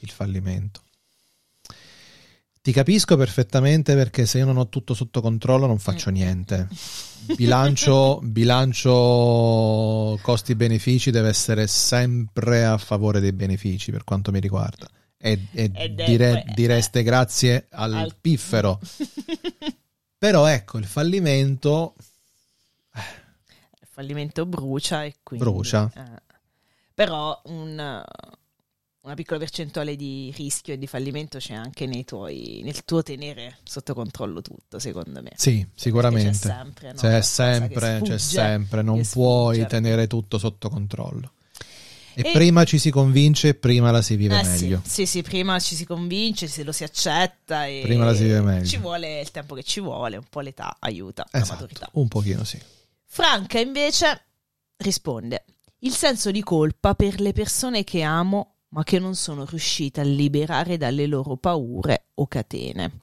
[0.00, 0.82] il fallimento.
[2.64, 6.14] Ti capisco perfettamente perché se io non ho tutto sotto controllo non faccio Mm.
[6.14, 6.68] niente.
[7.36, 14.88] Bilancio, bilancio costi-benefici deve essere sempre a favore dei benefici per quanto mi riguarda.
[15.18, 18.80] E, e dire- que- direste grazie al, Al- piffero.
[20.16, 21.94] Però ecco, il fallimento
[22.94, 25.44] Il fallimento brucia e quindi...
[25.44, 25.90] Brucia.
[25.94, 26.22] eh.
[26.94, 28.02] Però un,
[29.04, 33.58] una piccola percentuale di rischio e di fallimento c'è anche nei tuoi, nel tuo tenere
[33.62, 35.32] sotto controllo tutto, secondo me.
[35.36, 36.30] Sì, Perché sicuramente.
[36.30, 39.68] C'è sempre, no, C'è sempre, che c'è sfugge, sempre, non puoi sfugge.
[39.68, 41.32] tenere tutto sotto controllo.
[42.14, 44.80] E, E- prima ci si convince, prima la si vive Eh sì, meglio.
[44.86, 48.40] sì, sì, prima ci si convince, se lo si accetta e Prima la si vive
[48.40, 48.66] meglio.
[48.66, 51.90] ci vuole il tempo che ci vuole, un po' l'età aiuta, la Esatto, maturità.
[51.92, 52.58] un pochino sì.
[53.04, 54.24] Franca invece
[54.78, 55.44] risponde:
[55.80, 60.04] Il senso di colpa per le persone che amo, ma che non sono riuscita a
[60.04, 62.98] liberare dalle loro paure o catene.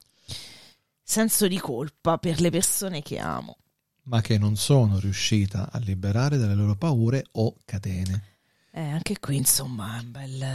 [1.02, 3.56] Senso di colpa per le persone che amo.
[4.04, 8.24] Ma che non sono riuscita a liberare dalle loro paure o catene.
[8.72, 10.46] Eh, anche qui, insomma, è un bel.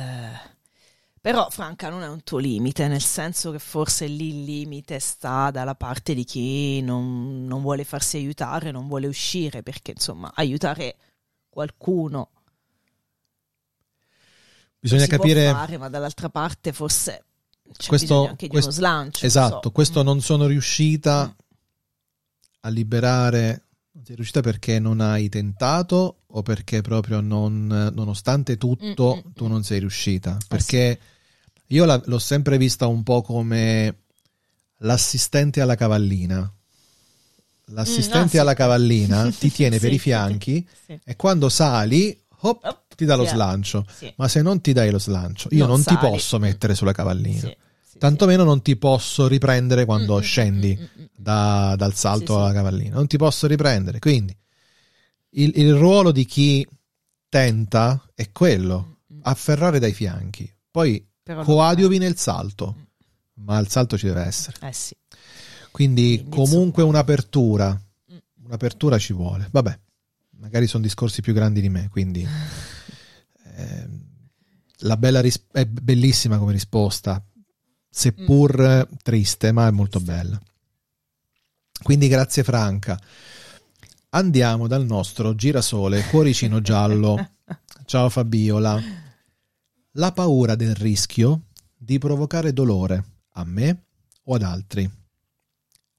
[1.19, 5.51] Però, Franca, non è un tuo limite, nel senso che forse lì il limite sta
[5.51, 10.97] dalla parte di chi non, non vuole farsi aiutare, non vuole uscire, perché, insomma, aiutare
[11.49, 12.33] qualcuno
[14.79, 17.25] Bisogna si capire fare, ma dall'altra parte forse
[17.77, 19.27] c'è Questo- anche questo- di uno slancio.
[19.27, 19.71] Esatto, so.
[19.71, 20.05] questo Mm.
[20.05, 21.45] non sono riuscita Mm.
[22.61, 23.63] a liberare.
[23.97, 29.33] Non sei riuscita perché non hai tentato o perché proprio non, nonostante tutto Mm, mm,
[29.33, 30.37] tu non sei riuscita?
[30.41, 31.01] Eh Perché
[31.69, 34.03] io la- l'ho sempre vista un po' come
[34.81, 36.49] l'assistente alla cavallina.
[37.71, 38.39] L'assistente Mm, ah, sì.
[38.39, 39.95] alla cavallina ti tiene per Sì.
[39.97, 41.01] i fianchi Sì.
[41.03, 43.87] e quando sali, hop, Op, ti dà lo sì, slancio.
[43.93, 46.93] sì, Ma se non ti dai lo slancio, io Non non, ti posso mettere sulla
[46.93, 47.41] cavallina.
[47.41, 47.57] sì,
[47.99, 52.53] Tantomeno non ti posso riprendere quando Mm, mm, scendi mm, mm, da- dal salto alla
[52.53, 52.97] cavallina.
[52.97, 53.99] Non ti posso riprendere.
[54.01, 54.37] Quindi
[55.31, 56.67] il, il ruolo di chi
[57.29, 59.21] tenta è quello, Mm, mm.
[59.23, 60.51] afferrare dai fianchi.
[60.71, 62.77] Poi Però coadiuvi nel salto,
[63.35, 64.57] ma il salto ci deve essere.
[64.67, 64.95] Eh sì.
[65.71, 66.89] Quindi Quindi, comunque insomma.
[66.89, 67.83] un'apertura,
[68.45, 69.49] un'apertura ci vuole.
[69.51, 69.79] Vabbè,
[70.39, 72.27] magari sono discorsi più grandi di me, quindi
[73.57, 74.05] ehm,
[74.81, 77.25] la bella ris- è bellissima come risposta,
[77.89, 80.41] seppur eh, triste, ma è molto bella.
[81.83, 83.01] Quindi grazie Franca.
[84.11, 87.31] Andiamo dal nostro girasole cuoricino giallo.
[87.85, 88.81] Ciao Fabiola.
[89.93, 91.47] La paura del rischio
[91.77, 93.85] di provocare dolore a me
[94.25, 94.91] o ad altri.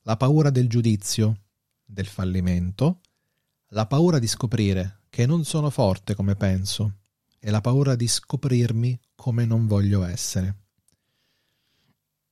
[0.01, 1.41] La paura del giudizio,
[1.83, 3.01] del fallimento.
[3.71, 6.93] La paura di scoprire che non sono forte come penso
[7.47, 10.55] e la paura di scoprirmi come non voglio essere.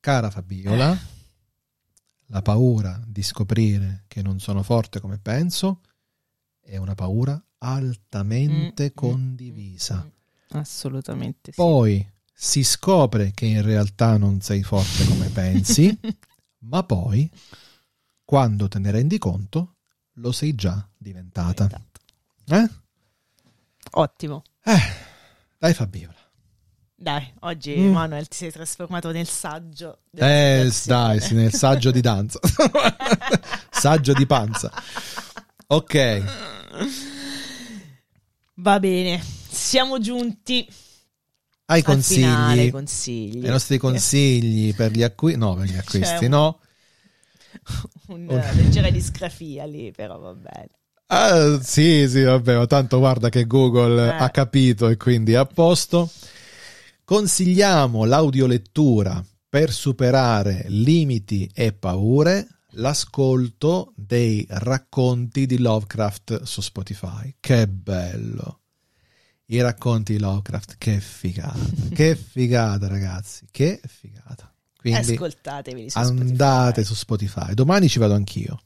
[0.02, 0.94] Cara Fabiola,
[2.26, 5.80] la paura di scoprire che non sono forte come penso
[6.60, 10.04] è una paura altamente Mm, mm, condivisa.
[10.04, 10.60] mm, mm.
[10.60, 11.56] Assolutamente sì.
[11.62, 15.98] Poi si scopre che in realtà non sei forte come pensi,
[16.68, 17.32] ma poi,
[18.26, 19.78] quando te ne rendi conto,
[20.16, 21.70] lo sei già diventata.
[22.48, 22.70] Eh?
[23.92, 24.44] Ottimo.
[24.68, 25.05] Eh,
[25.66, 26.14] dai Fabiola.
[26.98, 27.92] Dai, oggi Mm.
[27.92, 30.00] Manuel ti sei trasformato nel saggio.
[30.16, 32.40] Eh, dai, sì, nel saggio di danza.
[33.72, 34.72] saggio di panza.
[35.68, 36.24] Ok,
[38.58, 40.66] Va bene, siamo giunti
[41.66, 43.46] Ai al finale, consigli, consigli.
[43.46, 46.60] ai nostri consigli per gli acquisti, no, per gli acquisti, C'è un- no.
[48.08, 50.70] Una leggera disgrafia lì, però va bene.
[51.08, 54.16] Ah, sì, sì, vabbè, ma tanto guarda che Google Eh.
[54.24, 56.10] ha capito e quindi è a posto.
[57.04, 62.48] Consigliamo l'audiolettura per superare limiti e paure,
[62.78, 67.36] l'ascolto dei racconti di Lovecraft su Spotify.
[67.40, 68.62] Che bello!
[69.48, 71.60] I racconti di Lovecraft, che figata,
[71.94, 74.52] che figata ragazzi, che figata.
[74.76, 76.84] Quindi Ascoltateveli su andate Spotify.
[76.84, 77.54] su Spotify.
[77.54, 78.60] Domani ci vado anch'io.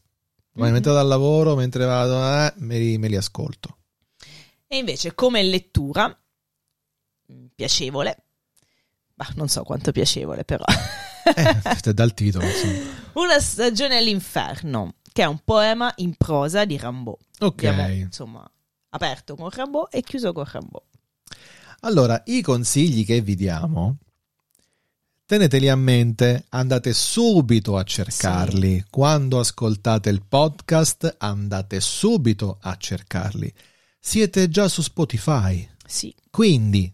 [0.60, 0.74] Domani Mhm.
[0.74, 3.78] mentre vado al lavoro, mentre vado, eh, me, li, me li ascolto.
[4.68, 6.16] E invece come lettura,
[7.55, 8.18] piacevole,
[9.16, 10.64] bah, non so quanto piacevole però,
[11.36, 12.97] Eh, dal titolo, insomma.
[13.14, 17.18] Una stagione all'inferno, che è un poema in prosa di Rimbaud.
[17.39, 17.64] Ok.
[17.64, 18.51] Abbiamo, insomma,
[18.89, 20.84] aperto con Rimbaud e chiuso con Rimbaud.
[21.82, 23.97] Allora, i consigli che vi diamo,
[25.30, 28.86] teneteli a mente, andate subito a cercarli.
[28.90, 33.54] Quando ascoltate il podcast, andate subito a cercarli.
[34.00, 35.70] Siete già su Spotify.
[35.86, 36.92] Sì, Quindi,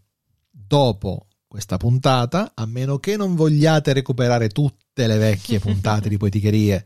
[0.52, 6.86] dopo questa puntata, a meno che non vogliate recuperare tutte le vecchie puntate di poeticherie,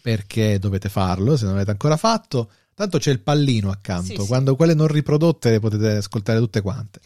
[0.00, 4.26] perché dovete farlo se non l'avete ancora fatto, tanto c'è il pallino accanto, Sì, sì.
[4.28, 7.00] quando quelle non riprodotte le potete ascoltare tutte quante.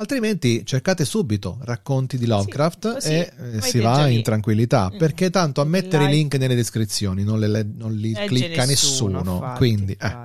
[0.00, 4.96] Altrimenti cercate subito racconti di Lovecraft così e eh, si va in tranquillità, Mm.
[4.96, 6.16] perché tanto a mettere i Like.
[6.16, 10.16] link nelle descrizioni non, le- non li legge clicca nessuno, infatti, quindi eh.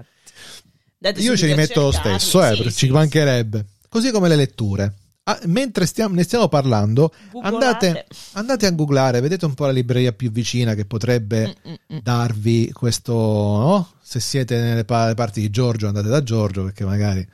[1.02, 3.66] Io ce subito li a metto lo stesso, eh, Sì, perché sì, ci mancherebbe.
[3.90, 4.94] Così come le letture.
[5.24, 10.14] Ah, mentre stiamo- ne stiamo parlando, andate, andate a googlare, vedete un po' la libreria
[10.14, 12.00] più vicina che potrebbe Mm, mm, mm.
[12.02, 13.12] darvi questo.
[13.14, 13.90] no?
[14.02, 17.28] Se siete nelle pa- parti di Giorgio, andate da Giorgio perché magari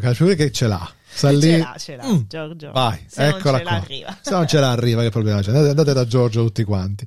[0.00, 0.92] gioca pure che ce l'ha.
[1.14, 1.40] Sta lì.
[1.40, 2.72] Ce l'ha, ce l'ha, Mm, Giorgio.
[2.72, 3.72] Vai, Se non eccola ce qua.
[3.72, 4.18] l'ha, arriva.
[4.22, 5.48] Se non ce la arriva, che problema c'è?
[5.48, 7.06] Andate, andate da Giorgio tutti quanti.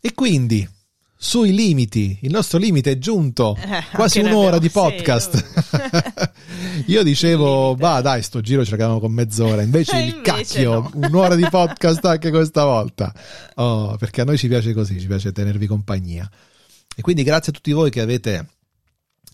[0.00, 0.68] E quindi,
[1.16, 3.56] sui limiti, il nostro limite è giunto.
[3.60, 6.30] Eh, Quasi un'ora di abbiamo- podcast.
[6.86, 9.62] Io dicevo, va dai, sto giro ce l'abbiamo con mezz'ora.
[9.62, 10.90] Invece, il invece cacchio, no.
[11.06, 13.12] un'ora di podcast anche questa volta.
[13.56, 16.28] Oh, perché a noi ci piace così, ci piace tenervi compagnia.
[16.96, 18.46] E quindi grazie a tutti voi che avete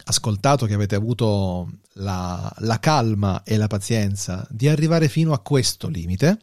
[0.05, 1.69] ascoltato, che avete avuto
[1.99, 6.39] la, la calma e la pazienza di arrivare fino a questo limite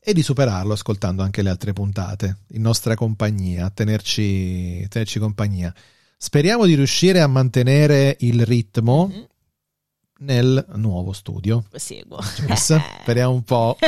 [0.00, 5.74] e di superarlo ascoltando anche le altre puntate in nostra compagnia, tenerci, tenerci compagnia.
[6.16, 9.26] Speriamo di riuscire a mantenere il ritmo Mhm.
[10.20, 11.64] nel nuovo studio.
[11.72, 12.18] Seguo.
[12.46, 13.76] Gius, Speriamo un po'.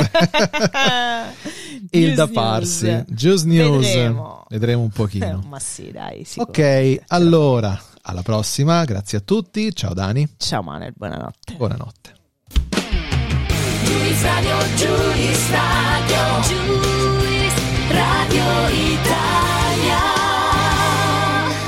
[1.91, 2.33] il News, da news.
[2.33, 3.03] farsi.
[3.07, 3.85] Just News.
[3.85, 4.43] Vedremo.
[4.49, 5.43] Vedremo un pochino.
[5.47, 6.25] Ma sì, dai.
[6.35, 8.83] Ok, allora, alla prossima.
[8.85, 9.73] Grazie a tutti.
[9.73, 10.27] Ciao Dani.
[10.37, 11.55] Ciao Manuel, buonanotte.
[11.55, 12.17] Buonanotte.
[13.99, 14.27] Juice
[17.89, 19.99] Radio, Italia.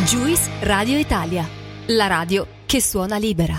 [0.05, 1.47] Juice Radio Italia,
[1.87, 3.57] la radio che suona libera.